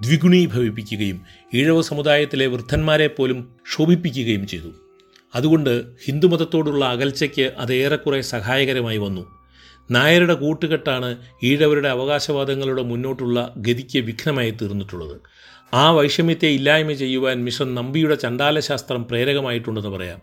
ദ്വിഗുണീഭവിപ്പിക്കുകയും 0.02 1.22
ഈഴവ 1.55 1.81
സമുദായത്തിലെ 1.81 2.46
വൃദ്ധന്മാരെ 2.46 3.07
പോലും 3.07 3.55
ക്ഷോഭിപ്പിക്കുകയും 3.72 4.46
ചെയ്തു. 4.46 4.86
അതുകൊണ്ട് 5.34 5.84
ഹിന്ദുമതത്തോടുള്ള 6.04 6.84
അകൽച്ചയ്ക്ക് 6.84 7.42
അത് 7.42 7.74
ഏറെക്കുറെ 7.74 8.20
സഹായകരമായി 8.20 8.96
വന്നു. 8.96 9.36
നായരുടെ 9.90 10.34
കൂട്ടുകെട്ടാണ് 10.34 11.16
ഈഴവരുടെ 11.42 11.88
അവകാശവാദങ്ങളുടെ 11.88 12.82
മുന്നോട്ടുള്ള 12.82 13.54
ഗതിക്ക് 13.56 13.98
വിഘ്നമായി 13.98 14.50
തീർന്നിട്ടുള്ളത്. 14.50 15.20
ആ 15.74 15.90
വൈഷമ്യത്തെ 15.90 16.46
ഇല്ലായ്മ 16.46 16.92
ചെയ്യുവാൻ 16.92 17.44
മിഷൻ 17.44 17.74
നമ്പിയുടെ 17.74 18.14
ചണ്ടാലശാസ്ത്രം 18.14 19.06
പ്രേരകമായിട്ടുണ്ടെന്ന് 19.06 19.90
പറയാം. 19.90 20.20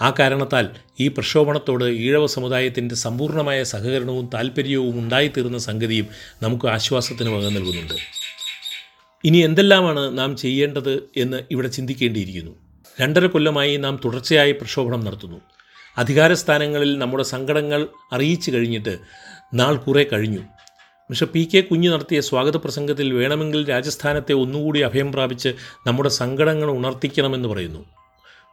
ആ 0.00 0.12
കാരണത്താൽ 0.18 0.68
ഈ 1.00 1.08
പ്രക്ഷോഭണത്തോട് 1.08 1.84
ഈഴവ 1.84 2.26
സമുദായത്തിന്റെ 2.26 2.94
സമ്പൂർണമായ 2.94 3.62
സഹകരണവും 3.62 4.30
താല്പര്യവും 4.34 4.98
ഉണ്ടായിത്തീർന്ന 4.98 5.58
സംഗതിയും 5.58 6.06
നമുക്ക് 6.42 6.66
ആശ്വാസത്തിന് 6.66 7.30
വക 7.30 7.48
നൽകുന്നുണ്ട്. 7.48 7.94
ഇനി 9.24 9.38
എന്തെല്ലാമാണ് 9.38 10.18
നാം 10.18 10.36
ചെയ്യേണ്ടത് 10.36 11.02
എന്ന് 11.16 11.42
ഇവിടെ 11.50 11.68
ചിന്തിക്കേണ്ടിയിരിക്കുന്നു. 11.68 12.65
രണ്ടര 13.00 13.26
കൊല്ലമായി 13.26 13.76
നാം 13.76 14.00
തുടർച്ചയായി 14.04 14.52
പ്രക്ഷോഭണം 14.52 15.04
നടത്തുന്നു. 15.04 15.40
അധികാരസ്ഥാനങ്ങളിൽ 15.98 16.98
നമ്മുടെ 16.98 17.24
സങ്കടങ്ങൾ 17.24 17.86
അറിയിച്ചു 18.12 18.50
കഴിഞ്ഞിട്ട് 18.50 18.98
നാൾ 19.54 19.76
കുറെ 19.76 20.06
കഴിഞ്ഞു. 20.12 20.40
പക്ഷേ 21.10 21.26
പി 21.26 21.48
കെ 21.54 21.60
കുഞ്ഞ് 21.60 21.92
നടത്തിയ 21.92 22.20
സ്വാഗത 22.20 22.56
പ്രസംഗത്തിൽ 22.56 23.12
വേണമെങ്കിൽ 23.12 23.68
രാജസ്ഥാനത്തെ 23.68 24.32
ഒന്നുകൂടി 24.32 24.80
അഭയം 24.80 25.12
പ്രാപിച്ച് 25.12 25.48
നമ്മുടെ 25.86 26.08
സങ്കടങ്ങൾ 26.08 26.70
ഉണർത്തിക്കണമെന്ന് 26.70 27.48
പറയുന്നു. 27.48 27.84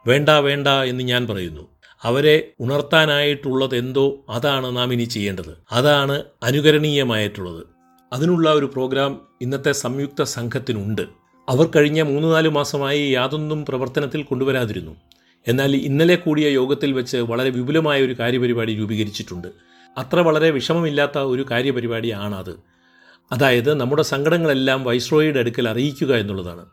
വേണ്ട 0.06 0.28
വേണ്ട 0.28 0.68
എന്ന് 0.68 1.04
ഞാൻ 1.04 1.26
പറയുന്നു. 1.26 1.68
അവരെ 2.02 2.50
ഉണർത്താനായിട്ടുള്ളത് 2.60 3.76
എന്തോ 3.76 4.24
അതാണ് 4.28 4.76
നാം 4.76 4.92
ഇനി 4.92 5.04
ചെയ്യേണ്ടത്. 5.04 5.58
അതാണ് 5.72 6.22
അനുകരണീയമായിട്ടുള്ളത്. 6.42 7.64
അതിനുള്ള 8.12 8.52
ഒരു 8.52 8.66
പ്രോഗ്രാം 8.66 9.20
ഇന്നത്തെ 9.40 9.72
സംയുക്ത 9.72 10.22
സംഘത്തിനുണ്ട്. 10.22 11.23
അവർ 11.48 11.68
കഴിഞ്ഞ 11.76 12.02
മൂന്ന് 12.02 12.34
നാല് 12.34 12.48
മാസമായി 12.48 13.10
യാതൊന്നും 13.10 13.64
പ്രവർത്തനത്തിൽ 13.64 14.22
കൊണ്ടുവരാതിരുന്നു. 14.22 14.96
എന്നാൽ 15.48 15.76
ഇന്നലെ 15.76 16.16
കൂടിയ 16.16 16.48
യോഗത്തിൽ 16.48 16.92
വെച്ച് 16.92 17.16
വളരെ 17.16 17.50
വിപുലമായ 17.50 18.02
ഒരു 18.02 18.18
കാര്യപരിപാടി 18.18 18.74
രൂപീകരിച്ചിട്ടുണ്ട്. 18.74 19.48
അത്ര 19.98 20.20
വളരെ 20.20 20.50
വിഷമമില്ലാത്ത 20.50 21.18
ഒരു 21.18 21.46
കാര്യപരിപാടിയാണ് 21.50 22.34
അത് 22.34 22.56
അതായത് 23.32 23.74
നമ്മുടെ 23.74 24.02
സങ്കടങ്ങളെല്ലാം 24.02 24.84
വൈസ്രോയുടെ 24.84 25.38
അടുക്കൽ 25.38 25.68
അറിയിക്കുക 25.68 26.14
എന്നുള്ളതാണ്. 26.16 26.66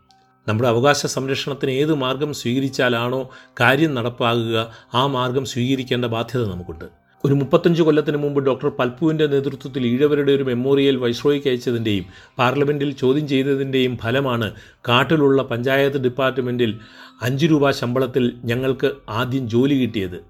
നമ്മുടെ 0.47 0.69
അവകാശ 0.69 1.05
സംരക്ഷണത്തിന് 1.05 1.71
ഏത് 1.71 1.93
മാർഗം 1.93 2.33
സ്വീകരിച്ചാലാണോ 2.33 3.29
കാര്യം 3.59 3.95
നടപ്പാകുക 3.95 4.73
ആ 4.93 5.07
മാർഗം 5.07 5.45
സ്വീകരിക്കേണ്ട 5.45 6.05
ബാധ്യത 6.05 6.51
നമുക്കുണ്ട്. 6.51 7.00
ഒരു 7.25 7.33
മുപ്പത്തഞ്ച് 7.33 7.81
കൊല്ലത്തിന് 7.81 8.17
മുമ്പ് 8.17 8.45
ഡോക്ടർ 8.45 8.69
പൽപ്പുവിന്റെ 8.69 9.25
നേതൃത്വത്തിൽ 9.27 9.85
ഈഴവരുടെ 9.87 10.31
ഒരു 10.31 10.43
മെമ്മോറിയൽ 10.43 10.95
വൈസ്രോയ്ക്ക് 10.95 11.47
അയച്ചതിന്റെയും 11.47 12.05
പാർലമെന്റിൽ 12.37 12.91
ചോദ്യം 12.91 13.27
ചെയ്തതിന്റെയും 13.27 13.97
ഫലമാണ് 13.97 14.51
കാട്ടിലുള്ള 14.89 15.41
പഞ്ചായത്ത് 15.43 15.97
ഡിപ്പാർട്ട്മെന്റിൽ 15.97 16.79
അഞ്ച് 17.21 17.45
രൂപ 17.45 17.71
ശമ്പളത്തിൽ 17.71 18.33
ഞങ്ങൾക്ക് 18.43 18.91
ആദ്യം 19.09 19.49
ജോലി 19.49 19.73
കിട്ടിയത്. 19.73 20.23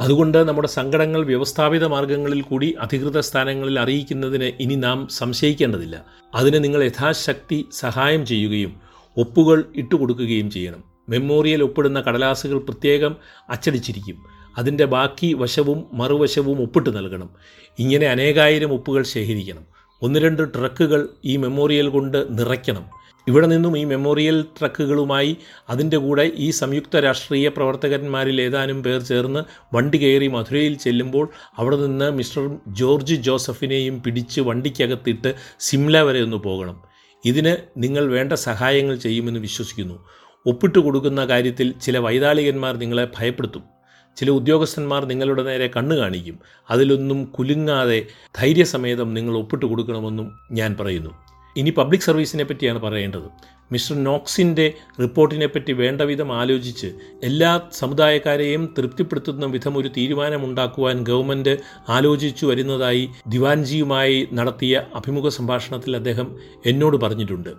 അതുകൊണ്ട് 0.00 0.38
നമ്മുടെ 0.38 0.68
സങ്കടങ്ങൾ 0.68 1.24
വ്യവസ്ഥാപിത 1.24 1.84
മാർഗങ്ങളിൽ 1.84 2.40
കൂടി 2.40 2.74
അധികൃത 2.80 3.18
സ്ഥാനങ്ങളിൽ 3.20 3.80
അറിയിക്കുന്നതിന് 3.80 4.52
ഇനി 4.60 4.74
നാം 4.74 5.08
സംശയിക്കേണ്ടതില്ല. 5.08 6.04
അതിന് 6.34 6.64
നിങ്ങൾ 6.64 6.82
യഥാശക്തി 6.82 7.64
സഹായം 7.72 8.26
ചെയ്യുകയും 8.26 8.72
ഒപ്പുകൾ 9.16 9.64
ഇട്ടുകൊടുക്കുകയും 9.76 10.50
ചെയ്യണം. 10.50 10.84
മെമ്മോറിയൽ 11.08 11.62
ഒപ്പിടുന്ന 11.62 12.00
കടലാസുകൾ 12.00 12.58
പ്രത്യേകം 12.58 13.16
അച്ചടിച്ചിരിക്കും. 13.50 14.31
അതിന്റെ 14.58 14.84
ബാക്കി 14.84 15.34
വശവും 15.34 15.86
മറുവശവും 15.92 16.62
ഒപ്പിട്ട് 16.62 16.96
നൽകണം. 16.96 17.30
ഇങ്ങനെ 17.78 18.06
അനേകായിരം 18.06 18.72
ഒപ്പുകൾ 18.72 19.02
ശേഖരിക്കണം. 19.02 19.64
ഒന്ന് 20.02 20.20
രണ്ട് 20.20 20.54
ട്രക്കുകൾ 20.54 21.08
ഈ 21.24 21.36
മെമ്മോറിയൽ 21.36 21.88
കൊണ്ട് 21.88 22.26
നിറയ്ക്കണം. 22.30 23.02
ഇവിടെ 23.28 23.46
നിന്നും 23.46 23.78
ഈ 23.78 23.84
മെമ്മോറിയൽ 23.84 24.42
ട്രക്കുകളുമായി 24.42 25.36
അതിന്റെ 25.70 25.96
കൂടെ 25.96 26.32
ഈ 26.36 26.50
സംയുക്ത 26.50 26.96
രാഷ്ട്രീയ 26.96 27.48
പ്രവർത്തകന്മാരിൽ 27.48 28.40
ഏതാനും 28.40 28.82
പേർ 28.82 29.00
ചേർന്ന് 29.00 29.40
വണ്ടി 29.74 29.98
കയറി 29.98 30.26
മധുരയിൽ 30.26 30.74
ചെല്ലുമ്പോൾ 30.74 31.30
അവിടെ 31.58 31.76
നിന്ന് 31.76 32.10
മിസ്റ്റർ 32.10 32.58
ജോർജ് 32.68 33.14
ജോസഫിനെയും 33.14 34.02
പിടിച്ച് 34.02 34.40
വണ്ടിക്കകത്തിട്ട് 34.40 35.34
സിംല 35.58 36.00
വരെ 36.00 36.22
ഒന്ന് 36.22 36.36
പോകണം. 36.36 36.82
ഇതിന് 37.24 37.56
നിങ്ങൾ 37.76 38.06
വേണ്ട 38.06 38.32
സഹായങ്ങൾ 38.32 38.96
ചെയ്യുമെന്ന് 38.96 39.40
വിശ്വസിക്കുന്നു. 39.40 40.04
ഒപ്പിട്ട് 40.46 40.78
കൊടുക്കുന്ന 40.78 41.26
കാര്യത്തിൽ 41.26 41.74
ചില 41.82 41.98
വൈതാളികന്മാർ 41.98 42.76
നിങ്ങളെ 42.76 43.08
ഭയപ്പെടുത്തും. 43.18 43.81
ചില 44.16 44.30
ഉദ്യോഗസ്ഥന്മാർ 44.30 45.04
നിങ്ങളുടെ 45.04 45.42
നേരെ 45.42 45.70
കണ്ണു 45.76 45.94
കാണിക്കും. 45.94 46.38
അതിലൊന്നും 46.70 47.24
കുലുങ്ങാതെ 47.24 48.06
ധൈര്യസമേതം 48.38 49.14
നിങ്ങൾ 49.14 49.36
ഒപ്പിട്ട് 49.36 49.66
കൊടുക്കണമെന്നും 49.66 50.38
ഞാൻ 50.52 50.76
പറയുന്നു. 50.80 51.10
ഇനി 51.56 51.70
പബ്ലിക് 51.70 52.00
സർവീസിനെ 52.00 52.44
പറ്റിയാണ് 52.44 52.78
പറയേണ്ടത്. 52.78 53.28
മിസ്റ്റർ 53.72 54.04
നോക്സിന്റെ 54.04 54.72
റിപ്പോർട്ടിനെ 55.00 55.46
പറ്റി 55.46 55.72
വേണ്ട 55.72 56.02
വിധം 56.02 56.32
ആലോചിച്ച് 56.32 56.86
എല്ലാ 57.22 57.60
സമുദായക്കാരെയും 57.72 58.74
തൃപ്തിപ്പെടുത്തുന്ന 58.78 59.46
വിധം 59.46 59.78
ഒരു 59.78 59.88
തീരുമാനമുണ്ടാക്കുവാൻ 59.88 61.04
ഗവൺമെന്റ് 61.04 61.58
ആലോചിച്ചു 61.88 62.46
വരുന്നതായി 62.46 63.08
ദിവാൻജിയുമായി 63.28 64.28
നടത്തിയ 64.32 64.82
അഭിമുഖ 64.94 65.28
സംഭാഷണത്തിൽ 65.28 65.96
അദ്ദേഹം 65.96 66.36
എന്നോട് 66.66 66.96
പറഞ്ഞിട്ടുണ്ട്. 66.96 67.50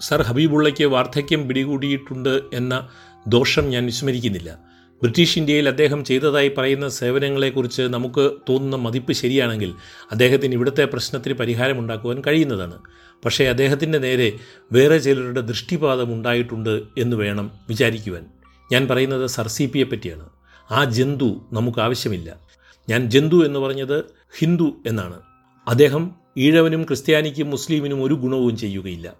സർ 0.00 0.22
ഹബീബുള്ളയ്ക്ക് 0.22 0.84
വാർദ്ധക്യം 0.84 1.48
പിടികൂടിയിട്ടുണ്ട് 1.48 2.40
എന്ന 2.52 2.88
ദോഷം 3.28 3.68
ഞാൻ 3.70 3.86
വിസ്മരിക്കുന്നില്ല. 3.86 4.72
ബ്രിട്ടീഷ് 5.02 5.38
ഇന്ത്യയിൽ 5.38 5.68
അദ്ദേഹം 5.68 6.04
ചെയ്തതായി 6.04 6.48
പറയുന്ന 6.58 6.88
സേവനങ്ങളെക്കുറിച്ച് 6.88 7.82
നമുക്ക് 7.82 8.32
തോന്നുന്ന 8.48 8.76
മതിപ്പ് 8.76 9.12
ശരിയാണെങ്കിൽ 9.12 9.74
അദ്ദേഹത്തിന് 10.10 10.52
ഇവിടുത്തെ 10.52 10.84
പ്രശ്നത്തിന് 10.84 11.34
പരിഹാരമുണ്ടാക്കുവാൻ 11.34 12.22
കഴിയുന്നതാണ്. 12.26 12.78
പക്ഷേ 13.24 13.44
അദ്ദേഹത്തിന്റെ 13.44 13.98
നേരെ 13.98 14.32
വേറെ 14.72 14.98
ചിലരുടെ 14.98 15.40
ദൃഷ്ടിപാതം 15.40 16.14
ഉണ്ടായിട്ടുണ്ട് 16.14 16.82
എന്ന് 16.98 17.16
വേണം 17.16 17.50
വിചാരിക്കുവാൻ. 17.68 18.26
ഞാൻ 18.72 18.88
പറയുന്നത് 18.88 19.26
സർ 19.26 19.48
സി 19.48 19.66
പിയെ 19.66 19.84
പറ്റിയാണ്. 19.84 20.28
ആ 20.70 20.84
ജന്തു 20.84 21.46
നമുക്ക് 21.52 21.78
ആവശ്യമില്ല. 21.78 22.40
ഞാൻ 22.88 23.10
ജന്തു 23.10 23.46
എന്ന് 23.46 23.58
പറഞ്ഞത് 23.58 24.04
ഹിന്ദു 24.38 24.72
എന്നാണ്. 24.86 25.20
അദ്ദേഹം 25.68 26.10
ഈഴവനും 26.38 26.82
ക്രിസ്ത്യാനിക്കും 26.82 27.50
മുസ്ലിമിനും 27.50 28.02
ഒരു 28.02 28.14
ഗുണവും 28.14 28.56
ചെയ്യുകയില്ല. 28.56 29.12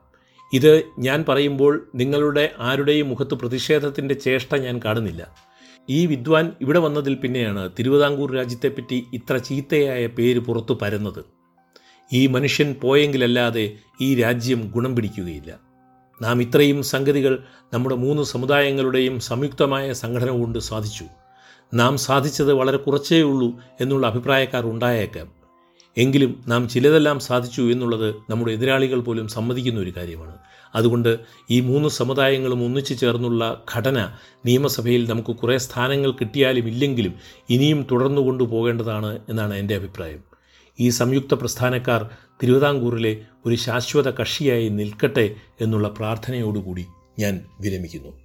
ഇത് 0.52 0.82
ഞാൻ 0.98 1.24
പറയുമ്പോൾ 1.28 1.88
നിങ്ങളുടെ 1.94 2.50
ആരുടെയും 2.58 3.08
മുഖത്ത് 3.08 3.34
പ്രതിഷേധത്തിന്റെ 3.34 4.14
ചേഷ്ട 4.14 4.54
ഞാൻ 4.54 4.80
കാണുന്നില്ല. 4.84 5.51
ഈ 5.90 6.06
വിദ്വാൻ 6.06 6.52
ഇവിടെ 6.60 6.78
വന്നതിൽ 6.78 7.14
പിന്നെയാണ് 7.14 7.70
തിരുവിതാംകൂർ 7.78 8.34
രാജ്യത്തെപ്പറ്റി 8.34 9.06
ഇത്ര 9.12 9.36
ചീത്തയായ 9.36 10.06
പേര് 10.06 10.38
പുറത്തു 10.38 10.78
പരന്നത്. 10.82 11.24
ഈ 12.12 12.26
മനുഷ്യൻ 12.26 12.74
പോയെങ്കിലല്ലാതെ 12.82 13.72
ഈ 14.00 14.14
രാജ്യം 14.14 14.70
ഗുണം 14.74 14.96
പിടിക്കുകയില്ല. 14.96 15.58
നാം 16.22 16.42
ഇത്രയും 16.42 16.82
സംഗതികൾ 16.82 17.44
നമ്മുടെ 17.72 17.94
മൂന്ന് 17.94 18.22
സമുദായങ്ങളുടെയും 18.22 19.20
സംയുക്തമായ 19.20 19.92
സംഘടന 19.92 20.30
കൊണ്ട് 20.30 20.58
സാധിച്ചു. 20.58 21.04
നാം 21.74 21.98
സാധിച്ചത് 21.98 22.52
വളരെ 22.52 22.76
കുറച്ചേ 22.76 23.22
ഉള്ളൂ 23.22 23.60
എന്നുള്ള 23.80 24.06
അഭിപ്രായക്കാർ 24.06 24.66
ഉണ്ടായേക്കാം. 24.66 25.32
എങ്കിലും 25.98 26.44
നാം 26.48 26.68
ചിലതെല്ലാം 26.68 27.20
സാധിച്ചു 27.20 27.62
എന്നുള്ളത് 27.62 28.14
നമ്മുടെ 28.30 28.52
എതിരാളികൾ 28.52 29.00
പോലും 29.00 29.28
സമ്മതിക്കുന്ന 29.28 29.80
ഒരു 29.80 29.92
കാര്യമാണ്. 29.96 30.38
അതുകൊണ്ട് 30.74 31.18
ഈ 31.50 31.60
മൂന്ന് 31.60 31.88
സമുദായങ്ങളും 31.88 32.64
ഒന്നിച്ചു 32.64 32.94
ചേർന്നുള്ള 32.94 33.64
ഘടന 33.74 34.12
നിയമസഭയിൽ 34.46 35.08
നമുക്ക് 35.08 35.36
കുറേ 35.36 35.58
സ്ഥാനങ്ങൾ 35.58 36.10
കിട്ടിയാലും 36.10 36.68
ഇല്ലെങ്കിലും 36.68 37.14
ഇനിയും 37.50 37.86
തുടർന്നു 37.90 38.20
കൊണ്ടുപോകേണ്ടതാണ് 38.20 39.18
എന്നാണ് 39.28 39.54
എന്റെ 39.54 39.74
അഭിപ്രായം. 39.74 40.32
ഈ 40.80 40.88
സംയുക്ത 40.88 41.34
പ്രസ്ഥാനക്കാർ 41.34 42.10
തിരുവിതാംകൂറിലെ 42.42 43.20
ഒരു 43.46 43.54
ശാശ്വത 43.54 44.10
കക്ഷിയായി 44.10 44.68
നിൽക്കട്ടെ 44.68 45.34
എന്നുള്ള 45.60 45.88
പ്രാർത്ഥനയോടുകൂടി 45.88 46.86
ഞാൻ 47.18 47.44
വിരമിക്കുന്നു. 47.60 48.22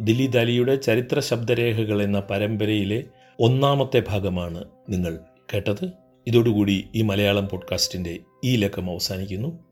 ദില്ലി 0.00 0.26
ദാലിയുടെ 0.26 0.76
ചരിത്ര 0.76 1.20
ശബ്ദരേഖകൾ 1.20 2.02
എന്ന 2.02 2.22
പരമ്പരയിലെ 2.30 3.04
ഒന്നാമത്തെ 3.40 4.02
ഭാഗമാണ് 4.08 4.64
നിങ്ങൾ 4.88 5.18
കേട്ടത്. 5.54 5.90
ഇതോടുകൂടി 6.26 6.88
ഈ 6.94 7.02
മലയാളം 7.02 7.48
പോഡ്കാസ്റ്റിന്റെ 7.48 8.18
ഈ 8.44 8.56
ലക്കം 8.56 8.90
അവസാനിക്കുന്നു. 8.90 9.71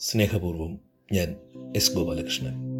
സ്നേഹപൂർവം 0.00 0.78
ഞാൻ 1.12 1.36
എസ് 1.76 1.94
ഗോപാലകൃഷ്ണൻ. 1.94 2.77